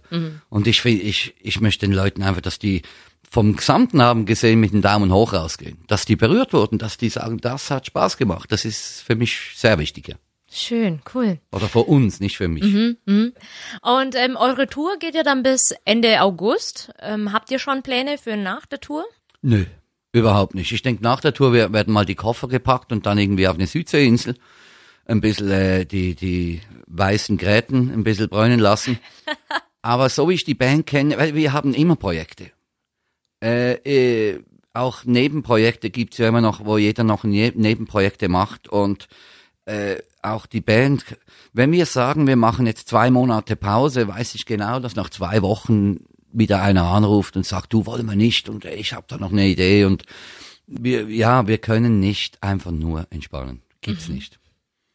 Und 0.50 0.68
ich 0.68 0.82
finde, 0.82 1.04
ich, 1.04 1.36
ich 1.42 1.60
möchte 1.60 1.86
den 1.86 1.94
Leuten 1.94 2.24
einfach, 2.24 2.42
dass 2.42 2.60
die 2.60 2.82
vom 3.34 3.56
gesamten 3.56 4.00
Abend 4.00 4.28
gesehen 4.28 4.60
mit 4.60 4.74
dem 4.74 4.84
Daumen 4.84 5.12
hoch 5.12 5.34
rausgehen, 5.34 5.80
dass 5.88 6.06
die 6.06 6.16
berührt 6.16 6.54
wurden, 6.54 6.78
dass 6.78 6.98
die 6.98 7.10
sagen, 7.10 7.40
das 7.40 7.72
hat 7.72 7.88
Spaß 7.88 8.18
gemacht. 8.18 8.52
Das 8.52 8.64
ist 8.64 9.02
für 9.02 9.16
mich 9.16 9.54
sehr 9.56 9.80
wichtig, 9.80 10.10
ja. 10.10 10.16
schön, 10.52 11.02
cool. 11.16 11.40
Oder 11.52 11.68
für 11.68 11.80
uns, 11.80 12.20
nicht 12.20 12.38
für 12.38 12.48
mich. 12.48 12.64
Und 13.82 14.16
ähm, 14.16 14.38
eure 14.38 14.68
Tour 14.68 15.00
geht 15.00 15.16
ja 15.16 15.24
dann 15.24 15.42
bis 15.42 15.74
Ende 15.84 16.22
August. 16.22 16.92
Ähm, 17.00 17.34
habt 17.34 17.50
ihr 17.50 17.58
schon 17.58 17.82
Pläne 17.82 18.20
für 18.20 18.38
nach 18.38 18.68
der 18.68 18.80
Tour? 18.80 19.04
Nö, 19.42 19.66
überhaupt 20.12 20.54
nicht. 20.54 20.72
Ich 20.72 20.84
denke, 20.84 21.02
nach 21.02 21.20
der 21.20 21.34
Tour 21.34 21.54
werden 21.54 21.92
mal 21.92 22.06
die 22.06 22.14
Koffer 22.14 22.48
gepackt 22.48 22.92
und 22.92 23.08
dann 23.08 23.18
irgendwie 23.18 23.48
auf 23.48 23.56
eine 23.56 23.66
Südseeinsel 23.66 24.36
ein 25.06 25.22
bisschen 25.22 25.50
äh, 25.50 25.88
die, 25.88 26.14
die 26.14 26.62
weißen 26.86 27.38
Gräten 27.38 27.92
ein 27.92 28.04
bisschen 28.04 28.30
bräunen 28.30 28.60
lassen. 28.60 29.00
Aber 29.82 30.10
so 30.10 30.30
wie 30.30 30.36
ich 30.36 30.44
die 30.44 30.54
Band 30.54 30.86
kenne, 30.86 31.18
weil 31.18 31.34
wir 31.34 31.52
haben 31.52 31.74
immer 31.74 31.96
Projekte. 31.96 32.52
Äh, 33.44 33.74
äh, 34.34 34.44
auch 34.74 35.04
Nebenprojekte 35.04 35.90
gibt's 35.90 36.18
ja 36.18 36.30
immer 36.30 36.42
noch, 36.42 36.66
wo 36.66 36.78
jeder 36.78 37.04
noch 37.04 37.24
Ne- 37.26 37.52
Nebenprojekte 37.56 38.30
macht 38.30 38.68
und 38.70 39.08
äh, 39.66 39.98
auch 40.22 40.46
die 40.46 40.62
Band, 40.62 41.04
wenn 41.54 41.72
wir 41.72 41.86
sagen, 41.86 42.26
wir 42.28 42.36
machen 42.38 42.66
jetzt 42.66 42.88
zwei 42.88 43.12
Monate 43.12 43.56
Pause, 43.56 44.08
weiß 44.08 44.36
ich 44.36 44.46
genau, 44.46 44.80
dass 44.80 44.96
nach 44.96 45.10
zwei 45.10 45.42
Wochen 45.42 45.98
wieder 46.32 46.62
einer 46.62 46.84
anruft 46.86 47.36
und 47.36 47.46
sagt, 47.46 47.72
du 47.74 47.86
wollen 47.86 48.06
wir 48.08 48.16
nicht 48.16 48.50
und 48.50 48.66
ich 48.66 48.94
habe 48.94 49.06
da 49.08 49.18
noch 49.18 49.32
eine 49.32 49.46
Idee 49.46 49.86
und 49.86 50.04
wir, 50.66 51.08
ja, 51.10 51.46
wir 51.48 51.58
können 51.60 52.00
nicht 52.00 52.42
einfach 52.42 52.72
nur 52.72 53.06
entspannen. 53.12 53.62
Gibt's 53.82 54.08
nicht. 54.08 54.40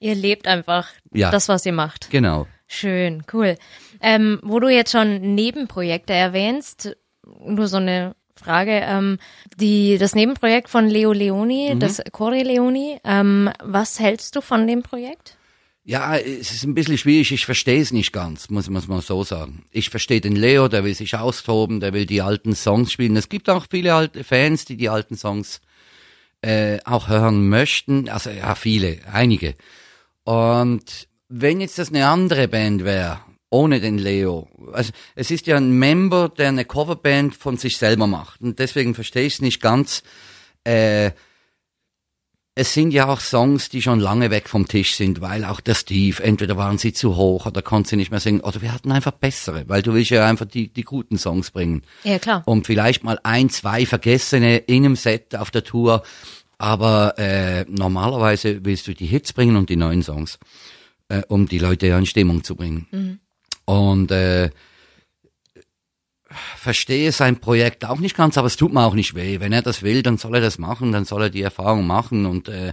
Ihr 0.00 0.14
lebt 0.14 0.46
einfach 0.46 0.88
Ja. 1.12 1.30
das, 1.30 1.48
was 1.48 1.66
ihr 1.66 1.72
macht. 1.72 2.10
Genau. 2.10 2.46
Schön, 2.66 3.22
cool. 3.32 3.56
Ähm, 4.00 4.40
wo 4.42 4.58
du 4.60 4.68
jetzt 4.68 4.92
schon 4.92 5.34
Nebenprojekte 5.34 6.12
erwähnst, 6.14 6.96
nur 7.44 7.68
so 7.68 7.76
eine 7.76 8.14
Frage, 8.38 8.80
ähm, 8.84 9.18
die, 9.56 9.98
das 9.98 10.14
Nebenprojekt 10.14 10.68
von 10.68 10.88
Leo 10.88 11.12
Leoni, 11.12 11.72
Mhm. 11.74 11.80
das 11.80 12.00
Core 12.12 12.42
Leoni, 12.42 12.98
ähm, 13.04 13.50
was 13.62 14.00
hältst 14.00 14.36
du 14.36 14.40
von 14.40 14.66
dem 14.66 14.82
Projekt? 14.82 15.36
Ja, 15.84 16.16
es 16.16 16.52
ist 16.52 16.64
ein 16.64 16.74
bisschen 16.74 16.98
schwierig, 16.98 17.32
ich 17.32 17.46
verstehe 17.46 17.80
es 17.80 17.92
nicht 17.92 18.12
ganz, 18.12 18.50
muss 18.50 18.68
man 18.68 18.82
mal 18.88 19.00
so 19.00 19.24
sagen. 19.24 19.64
Ich 19.70 19.88
verstehe 19.88 20.20
den 20.20 20.36
Leo, 20.36 20.68
der 20.68 20.84
will 20.84 20.94
sich 20.94 21.16
austoben, 21.16 21.80
der 21.80 21.94
will 21.94 22.04
die 22.04 22.20
alten 22.20 22.54
Songs 22.54 22.92
spielen. 22.92 23.16
Es 23.16 23.30
gibt 23.30 23.48
auch 23.48 23.66
viele 23.70 23.94
alte 23.94 24.22
Fans, 24.22 24.66
die 24.66 24.76
die 24.76 24.90
alten 24.90 25.16
Songs 25.16 25.62
äh, 26.42 26.78
auch 26.84 27.08
hören 27.08 27.48
möchten. 27.48 28.08
Also 28.10 28.28
ja, 28.28 28.54
viele, 28.54 28.98
einige. 29.10 29.54
Und 30.24 31.08
wenn 31.30 31.60
jetzt 31.62 31.78
das 31.78 31.88
eine 31.88 32.06
andere 32.06 32.48
Band 32.48 32.84
wäre, 32.84 33.20
ohne 33.48 33.80
den 33.80 33.96
Leo, 33.96 34.46
also 34.72 34.92
es 35.14 35.30
ist 35.30 35.46
ja 35.46 35.56
ein 35.56 35.72
Member, 35.72 36.28
der 36.28 36.48
eine 36.48 36.64
Coverband 36.64 37.34
von 37.34 37.56
sich 37.56 37.76
selber 37.76 38.06
macht. 38.06 38.40
Und 38.40 38.58
deswegen 38.58 38.94
verstehe 38.94 39.26
ich 39.26 39.34
es 39.34 39.40
nicht 39.40 39.60
ganz. 39.60 40.02
Äh, 40.64 41.12
es 42.58 42.74
sind 42.74 42.90
ja 42.90 43.06
auch 43.06 43.20
Songs, 43.20 43.68
die 43.68 43.80
schon 43.80 44.00
lange 44.00 44.32
weg 44.32 44.48
vom 44.48 44.66
Tisch 44.66 44.96
sind, 44.96 45.20
weil 45.20 45.44
auch 45.44 45.60
der 45.60 45.74
Steve, 45.74 46.20
entweder 46.24 46.56
waren 46.56 46.76
sie 46.76 46.92
zu 46.92 47.14
hoch 47.14 47.46
oder 47.46 47.62
konnte 47.62 47.90
sie 47.90 47.96
nicht 47.96 48.10
mehr 48.10 48.18
singen, 48.18 48.40
oder 48.40 48.60
wir 48.60 48.72
hatten 48.72 48.90
einfach 48.90 49.12
bessere, 49.12 49.68
weil 49.68 49.80
du 49.80 49.94
willst 49.94 50.10
ja 50.10 50.26
einfach 50.26 50.46
die, 50.46 50.66
die 50.66 50.82
guten 50.82 51.18
Songs 51.18 51.52
bringen. 51.52 51.82
Ja, 52.02 52.18
klar. 52.18 52.42
Und 52.46 52.66
vielleicht 52.66 53.04
mal 53.04 53.20
ein, 53.22 53.48
zwei 53.48 53.86
vergessene 53.86 54.56
in 54.56 54.84
einem 54.84 54.96
Set 54.96 55.36
auf 55.36 55.52
der 55.52 55.62
Tour, 55.62 56.02
aber 56.58 57.16
äh, 57.16 57.64
normalerweise 57.68 58.64
willst 58.64 58.88
du 58.88 58.94
die 58.94 59.06
Hits 59.06 59.32
bringen 59.32 59.54
und 59.54 59.70
die 59.70 59.76
neuen 59.76 60.02
Songs, 60.02 60.40
äh, 61.08 61.22
um 61.28 61.46
die 61.46 61.60
Leute 61.60 61.86
ja 61.86 61.96
in 61.96 62.06
Stimmung 62.06 62.42
zu 62.42 62.56
bringen. 62.56 62.88
Und 63.68 64.10
äh, 64.12 64.48
verstehe 66.56 67.12
sein 67.12 67.38
Projekt 67.38 67.84
auch 67.84 67.98
nicht 67.98 68.16
ganz, 68.16 68.38
aber 68.38 68.46
es 68.46 68.56
tut 68.56 68.72
mir 68.72 68.82
auch 68.82 68.94
nicht 68.94 69.14
weh. 69.14 69.40
Wenn 69.40 69.52
er 69.52 69.60
das 69.60 69.82
will, 69.82 70.02
dann 70.02 70.16
soll 70.16 70.36
er 70.36 70.40
das 70.40 70.56
machen, 70.56 70.90
dann 70.90 71.04
soll 71.04 71.24
er 71.24 71.30
die 71.30 71.42
Erfahrung 71.42 71.86
machen. 71.86 72.24
Und 72.24 72.48
äh, 72.48 72.72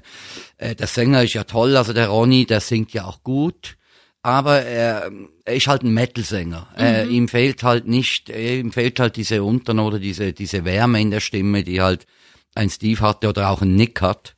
äh, 0.58 0.74
der 0.74 0.88
Sänger 0.88 1.22
ist 1.24 1.34
ja 1.34 1.44
toll, 1.44 1.76
also 1.76 1.92
der 1.92 2.08
Ronny, 2.08 2.46
der 2.46 2.62
singt 2.62 2.94
ja 2.94 3.04
auch 3.04 3.24
gut. 3.24 3.76
Aber 4.22 4.62
er, 4.62 5.12
er 5.44 5.56
ist 5.56 5.68
halt 5.68 5.84
ein 5.84 5.94
Metal-Sänger. 5.94 6.70
Äh, 6.78 7.08
ihm 7.10 7.28
fehlt 7.28 7.62
halt 7.64 7.88
nicht, 7.88 8.30
äh, 8.30 8.60
ihm 8.60 8.72
fehlt 8.72 8.98
halt 8.98 9.18
diese 9.18 9.44
Untern 9.44 9.80
oder 9.80 10.00
diese, 10.00 10.32
diese 10.32 10.64
Wärme 10.64 11.02
in 11.02 11.12
der 11.12 11.20
Stimme, 11.20 11.64
die 11.64 11.82
halt 11.82 12.08
ein 12.56 12.70
Steve 12.70 13.02
hatte 13.02 13.28
oder 13.28 13.50
auch 13.50 13.62
ein 13.62 13.76
Nick 13.76 14.02
hat. 14.02 14.34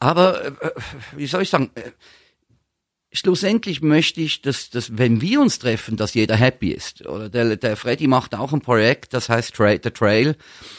Aber, 0.00 0.44
äh, 0.46 0.52
wie 1.16 1.28
soll 1.28 1.42
ich 1.42 1.50
sagen, 1.50 1.70
äh, 1.76 1.92
schlussendlich 3.12 3.82
möchte 3.82 4.20
ich, 4.20 4.42
dass, 4.42 4.70
dass 4.70 4.96
wenn 4.96 5.20
wir 5.20 5.40
uns 5.40 5.58
treffen, 5.58 5.96
dass 5.96 6.14
jeder 6.14 6.36
happy 6.36 6.70
ist. 6.70 7.06
Oder 7.06 7.28
der, 7.28 7.56
der 7.56 7.76
Freddy 7.76 8.06
macht 8.06 8.34
auch 8.34 8.52
ein 8.52 8.60
Projekt, 8.60 9.14
das 9.14 9.28
heißt 9.28 9.54
Tra 9.54 9.72
The 9.72 9.90
Trail 9.90 10.36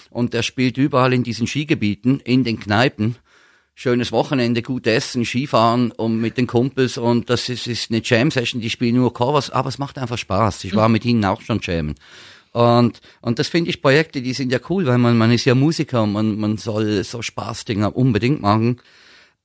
und 0.10 0.34
der 0.34 0.44
spielt 0.44 0.78
überall 0.78 1.14
in 1.14 1.24
diesen 1.24 1.48
Skigebieten, 1.48 2.20
in 2.20 2.44
den 2.44 2.60
Kneipen. 2.60 3.16
Schönes 3.76 4.12
Wochenende, 4.12 4.62
gut 4.62 4.86
essen, 4.86 5.26
Skifahren 5.26 5.92
und 5.92 6.22
mit 6.22 6.38
den 6.38 6.46
Kumpels 6.46 6.98
und 6.98 7.30
das 7.30 7.50
ist, 7.50 7.66
ist 7.66 7.90
eine 7.90 8.02
Jam-Session, 8.04 8.62
die 8.62 8.70
spielen 8.70 8.96
nur 8.96 9.14
Covers, 9.14 9.50
aber 9.50 9.70
es 9.70 9.80
macht 9.80 9.98
einfach 9.98 10.18
Spaß. 10.18 10.64
Ich 10.66 10.76
war 10.76 10.90
mit 10.90 11.06
ihnen 11.06 11.26
auch 11.26 11.42
schon 11.42 11.60
jammen. 11.62 11.96
Und, 12.52 13.02
und 13.22 13.40
das 13.40 13.48
finde 13.48 13.72
ich 13.72 13.82
Projekte, 13.82 14.22
die 14.22 14.34
sind 14.34 14.52
ja 14.52 14.60
cool, 14.70 14.86
weil 14.86 15.00
man, 15.00 15.18
man 15.18 15.32
ist 15.32 15.46
ja 15.46 15.56
Musiker 15.56 16.04
und 16.04 16.14
man, 16.14 16.38
man 16.38 16.58
soll 16.58 17.04
so 17.04 17.24
Spaßdinger 17.24 17.96
unbedingt 17.96 18.42
machen. 18.42 18.80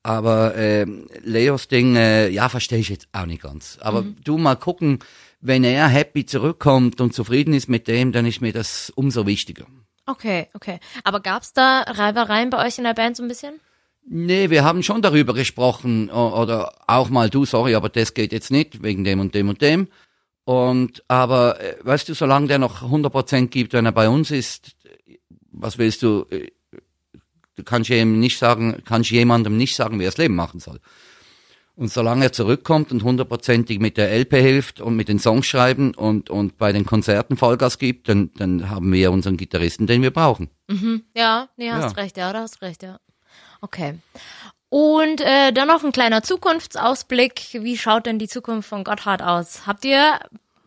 Aber 0.02 0.54
äh, 0.54 0.86
Leos 1.22 1.68
Ding, 1.68 1.96
äh, 1.96 2.28
ja, 2.28 2.48
verstehe 2.48 2.78
ich 2.78 2.88
jetzt 2.88 3.08
auch 3.12 3.26
nicht 3.26 3.42
ganz. 3.42 3.78
Aber 3.80 4.04
du 4.24 4.38
mal 4.38 4.56
gucken, 4.56 5.00
wenn 5.40 5.64
er 5.64 5.88
happy 5.88 6.24
zurückkommt 6.26 7.00
und 7.00 7.14
zufrieden 7.14 7.54
ist 7.54 7.68
mit 7.68 7.88
dem, 7.88 8.12
dann 8.12 8.26
ist 8.26 8.40
mir 8.40 8.52
das 8.52 8.90
umso 8.90 9.26
wichtiger. 9.26 9.66
Okay, 10.06 10.48
okay. 10.54 10.80
Aber 11.04 11.20
gab's 11.20 11.52
da 11.52 11.82
Reibereien 11.82 12.50
bei 12.50 12.66
euch 12.66 12.78
in 12.78 12.84
der 12.84 12.94
Band 12.94 13.16
so 13.16 13.22
ein 13.22 13.28
bisschen? 13.28 13.60
Nee, 14.10 14.48
wir 14.48 14.64
haben 14.64 14.82
schon 14.82 15.02
darüber 15.02 15.34
gesprochen 15.34 16.08
oder 16.08 16.72
auch 16.86 17.10
mal 17.10 17.28
du, 17.28 17.44
sorry, 17.44 17.74
aber 17.74 17.90
das 17.90 18.14
geht 18.14 18.32
jetzt 18.32 18.50
nicht 18.50 18.82
wegen 18.82 19.04
dem 19.04 19.20
und 19.20 19.34
dem 19.34 19.50
und 19.50 19.60
dem. 19.60 19.88
Und 20.44 21.04
aber 21.08 21.60
äh, 21.60 21.76
weißt 21.82 22.08
du, 22.08 22.14
solange 22.14 22.46
der 22.46 22.58
noch 22.58 22.80
100% 22.82 23.48
gibt, 23.48 23.74
wenn 23.74 23.84
er 23.84 23.92
bei 23.92 24.08
uns 24.08 24.30
ist, 24.30 24.76
was 25.52 25.76
willst 25.76 26.02
du? 26.02 26.24
Du 27.58 27.64
kannst 27.64 27.90
ihm 27.90 28.20
nicht 28.20 28.38
sagen, 28.38 28.80
kannst 28.84 29.10
jemandem 29.10 29.56
nicht 29.56 29.74
sagen, 29.74 29.98
wie 29.98 30.04
er 30.04 30.10
das 30.10 30.16
Leben 30.16 30.36
machen 30.36 30.60
soll. 30.60 30.78
Und 31.74 31.92
solange 31.92 32.24
er 32.26 32.32
zurückkommt 32.32 32.92
und 32.92 33.02
hundertprozentig 33.02 33.80
mit 33.80 33.96
der 33.96 34.12
LP 34.16 34.34
hilft 34.34 34.80
und 34.80 34.94
mit 34.96 35.08
den 35.08 35.18
Songs 35.18 35.46
schreiben 35.46 35.92
und, 35.94 36.30
und 36.30 36.56
bei 36.56 36.72
den 36.72 36.86
Konzerten 36.86 37.36
Vollgas 37.36 37.78
gibt, 37.78 38.08
dann, 38.08 38.30
dann 38.36 38.70
haben 38.70 38.92
wir 38.92 39.10
unseren 39.12 39.36
Gitarristen, 39.36 39.86
den 39.88 40.02
wir 40.02 40.12
brauchen. 40.12 40.50
Ja, 41.16 41.48
nee, 41.56 41.70
hast 41.70 41.96
Ja. 41.96 42.02
recht, 42.02 42.16
ja, 42.16 42.32
da 42.32 42.40
hast 42.42 42.62
recht, 42.62 42.82
ja. 42.84 42.98
Okay. 43.60 43.98
Und 44.68 45.20
äh, 45.20 45.52
dann 45.52 45.66
noch 45.68 45.82
ein 45.82 45.92
kleiner 45.92 46.22
Zukunftsausblick. 46.22 47.48
Wie 47.62 47.76
schaut 47.78 48.06
denn 48.06 48.18
die 48.20 48.28
Zukunft 48.28 48.68
von 48.68 48.84
Gotthard 48.84 49.22
aus? 49.22 49.66
Habt 49.66 49.84
ihr 49.84 50.18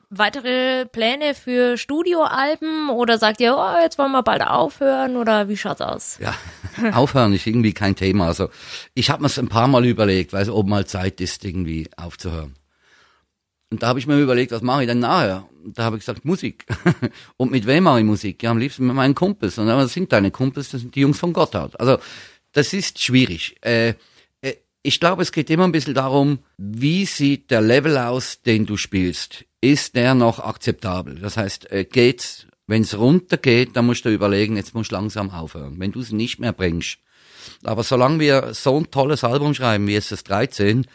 weitere 0.09 0.85
Pläne 0.87 1.33
für 1.35 1.77
Studioalben 1.77 2.89
oder 2.89 3.17
sagt 3.17 3.39
ihr, 3.39 3.55
oh, 3.57 3.81
jetzt 3.81 3.97
wollen 3.97 4.11
wir 4.11 4.23
bald 4.23 4.41
aufhören 4.45 5.15
oder 5.17 5.47
wie 5.47 5.55
schaut's 5.57 5.81
aus? 5.81 6.17
Ja, 6.19 6.33
aufhören 6.93 7.33
ist 7.33 7.47
irgendwie 7.47 7.73
kein 7.73 7.95
Thema. 7.95 8.27
Also 8.27 8.49
ich 8.93 9.09
habe 9.09 9.21
mir 9.21 9.27
es 9.27 9.39
ein 9.39 9.49
paar 9.49 9.67
Mal 9.67 9.85
überlegt, 9.85 10.33
weil 10.33 10.43
es 10.43 10.49
ob 10.49 10.67
mal 10.67 10.85
Zeit 10.85 11.21
ist, 11.21 11.43
irgendwie 11.45 11.89
aufzuhören. 11.97 12.55
Und 13.71 13.83
da 13.83 13.87
habe 13.87 13.99
ich 13.99 14.07
mir 14.07 14.19
überlegt, 14.19 14.51
was 14.51 14.61
mache 14.61 14.81
ich 14.81 14.87
denn 14.87 14.99
nachher? 14.99 15.47
Da 15.63 15.83
habe 15.83 15.95
ich 15.95 16.01
gesagt, 16.01 16.25
Musik. 16.25 16.65
und 17.37 17.51
mit 17.51 17.65
wem 17.65 17.85
mache 17.85 17.99
ich 17.99 18.05
Musik? 18.05 18.43
Ja, 18.43 18.51
am 18.51 18.57
liebsten 18.57 18.85
mit 18.85 18.95
meinen 18.95 19.15
Kumpels. 19.15 19.57
Und 19.57 19.67
das 19.67 19.93
sind 19.93 20.11
deine 20.11 20.29
Kumpels, 20.29 20.69
das 20.69 20.81
sind 20.81 20.93
die 20.93 21.01
Jungs 21.01 21.19
von 21.19 21.31
Gotthard. 21.31 21.79
Also 21.79 21.97
das 22.51 22.73
ist 22.73 23.01
schwierig. 23.01 23.55
Äh, 23.63 23.93
äh, 24.41 24.55
ich 24.83 24.99
glaube, 24.99 25.21
es 25.21 25.31
geht 25.31 25.49
immer 25.49 25.63
ein 25.63 25.71
bisschen 25.71 25.93
darum, 25.93 26.39
wie 26.57 27.05
sieht 27.05 27.49
der 27.49 27.61
Level 27.61 27.97
aus, 27.97 28.41
den 28.41 28.65
du 28.65 28.75
spielst? 28.75 29.45
Ist 29.61 29.95
der 29.95 30.15
noch 30.15 30.39
akzeptabel? 30.39 31.19
Das 31.19 31.37
heißt, 31.37 31.71
äh, 31.71 31.85
geht's, 31.85 32.47
wenn 32.71 32.81
es 32.81 32.97
runtergeht, 32.97 33.75
dann 33.75 33.85
musst 33.85 34.05
du 34.05 34.09
überlegen, 34.09 34.57
jetzt 34.57 34.73
musst 34.73 34.91
du 34.91 34.95
langsam 34.95 35.29
aufhören. 35.29 35.75
Wenn 35.77 35.91
du 35.91 35.99
es 35.99 36.11
nicht 36.11 36.39
mehr 36.39 36.53
bringst. 36.53 36.97
Aber 37.63 37.83
solange 37.83 38.19
wir 38.19 38.53
so 38.53 38.77
ein 38.77 38.89
tolles 38.89 39.23
Album 39.23 39.53
schreiben 39.53 39.87
wie 39.87 39.95
SS 39.95 40.23
13, 40.23 40.87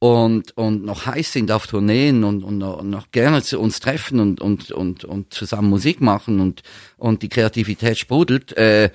und, 0.00 0.56
und 0.56 0.84
noch 0.84 1.06
heiß 1.06 1.32
sind 1.32 1.50
auf 1.50 1.66
Tourneen 1.66 2.22
und, 2.22 2.44
und, 2.44 2.62
und 2.62 2.88
noch 2.90 3.10
gerne 3.10 3.42
zu 3.42 3.58
uns 3.58 3.80
treffen 3.80 4.20
und, 4.20 4.40
und, 4.40 4.70
und, 4.70 5.04
und 5.04 5.34
zusammen 5.34 5.68
Musik 5.68 6.00
machen 6.00 6.38
und, 6.40 6.62
und 6.96 7.22
die 7.22 7.28
Kreativität 7.28 7.98
sprudelt, 7.98 8.56
äh, 8.56 8.90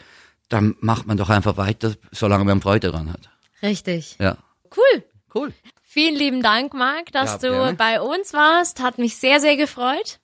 dann 0.48 0.76
macht 0.80 1.06
man 1.06 1.18
doch 1.18 1.30
einfach 1.30 1.58
weiter, 1.58 1.96
solange 2.12 2.46
man 2.46 2.62
Freude 2.62 2.92
daran 2.92 3.12
hat. 3.12 3.30
Richtig. 3.62 4.16
Ja. 4.20 4.38
Cool. 4.76 5.04
Cool. 5.36 5.54
Vielen 5.82 6.16
lieben 6.16 6.42
Dank, 6.42 6.74
Marc, 6.74 7.12
dass 7.12 7.34
Ja, 7.34 7.50
du 7.50 7.54
gerne. 7.56 7.78
bei 7.78 8.02
uns 8.02 8.34
warst. 8.34 8.82
Hat 8.82 8.98
mich 8.98 9.18
sehr, 9.18 9.40
sehr 9.40 9.58
gefreut. 9.58 10.20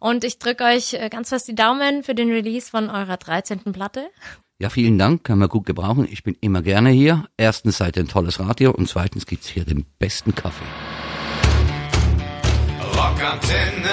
Und 0.00 0.24
ich 0.24 0.38
drücke 0.38 0.64
euch 0.64 0.94
äh, 0.94 1.08
ganz 1.08 1.30
fest 1.30 1.48
die 1.48 1.54
Daumen 1.54 2.02
für 2.02 2.14
den 2.14 2.30
Release 2.30 2.70
von 2.70 2.90
eurer 2.90 3.16
13. 3.16 3.60
Platte. 3.72 4.08
Ja, 4.58 4.70
vielen 4.70 4.98
Dank, 4.98 5.24
kann 5.24 5.38
man 5.38 5.48
gut 5.48 5.66
gebrauchen. 5.66 6.06
Ich 6.10 6.22
bin 6.22 6.36
immer 6.40 6.62
gerne 6.62 6.90
hier. 6.90 7.26
Erstens 7.36 7.78
seid 7.78 7.96
ihr 7.96 8.04
ein 8.04 8.08
tolles 8.08 8.38
Radio 8.38 8.70
und 8.70 8.88
zweitens 8.88 9.26
gibt's 9.26 9.48
hier 9.48 9.64
den 9.64 9.84
besten 9.98 10.34
Kaffee. 10.34 10.64
Rockantenne. 12.96 13.90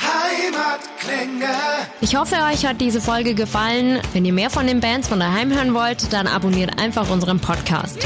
Heimatklänge. 0.00 1.54
Ich 2.00 2.16
hoffe, 2.16 2.34
euch 2.50 2.66
hat 2.66 2.80
diese 2.80 3.00
Folge 3.00 3.34
gefallen. 3.34 4.00
Wenn 4.12 4.24
ihr 4.24 4.32
mehr 4.32 4.50
von 4.50 4.66
den 4.66 4.80
Bands 4.80 5.08
von 5.08 5.20
daheim 5.20 5.52
hören 5.52 5.74
wollt, 5.74 6.12
dann 6.12 6.26
abonniert 6.26 6.80
einfach 6.80 7.08
unseren 7.08 7.38
Podcast. 7.40 8.04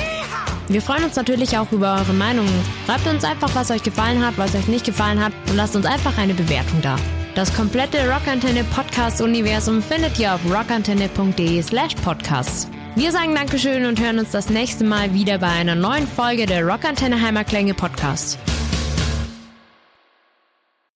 Wir 0.69 0.83
freuen 0.83 1.05
uns 1.05 1.17
natürlich 1.17 1.57
auch 1.57 1.73
über 1.73 1.95
eure 1.95 2.13
Meinungen. 2.13 2.53
Schreibt 2.87 3.07
uns 3.07 3.25
einfach, 3.25 3.55
was 3.55 3.71
euch 3.71 3.83
gefallen 3.83 4.25
hat, 4.25 4.37
was 4.37 4.55
euch 4.55 4.69
nicht 4.69 4.85
gefallen 4.85 5.23
hat 5.23 5.33
und 5.49 5.57
lasst 5.57 5.75
uns 5.77 5.87
einfach 5.87 6.19
eine 6.19 6.35
Bewertung 6.35 6.83
da. 6.83 6.97
Das 7.35 7.55
komplette 7.55 7.99
Rockantenne 8.11 8.65
Podcast 8.65 9.21
Universum 9.21 9.83
findet 9.83 10.19
ihr 10.19 10.35
auf 10.35 10.41
rockantenne.de 10.45 11.63
slash 11.63 11.95
podcasts. 12.05 12.69
Wir 12.97 13.13
sagen 13.13 13.35
Dankeschön 13.35 13.87
und 13.87 14.01
hören 14.01 14.19
uns 14.19 14.33
das 14.33 14.51
nächste 14.51 14.85
Mal 14.85 15.15
wieder 15.15 15.39
bei 15.39 15.49
einer 15.49 15.77
neuen 15.77 16.07
Folge 16.07 16.47
der 16.47 16.67
Rockantenne 16.67 17.21
Heimatklänge 17.21 17.75
Podcast. 17.75 18.39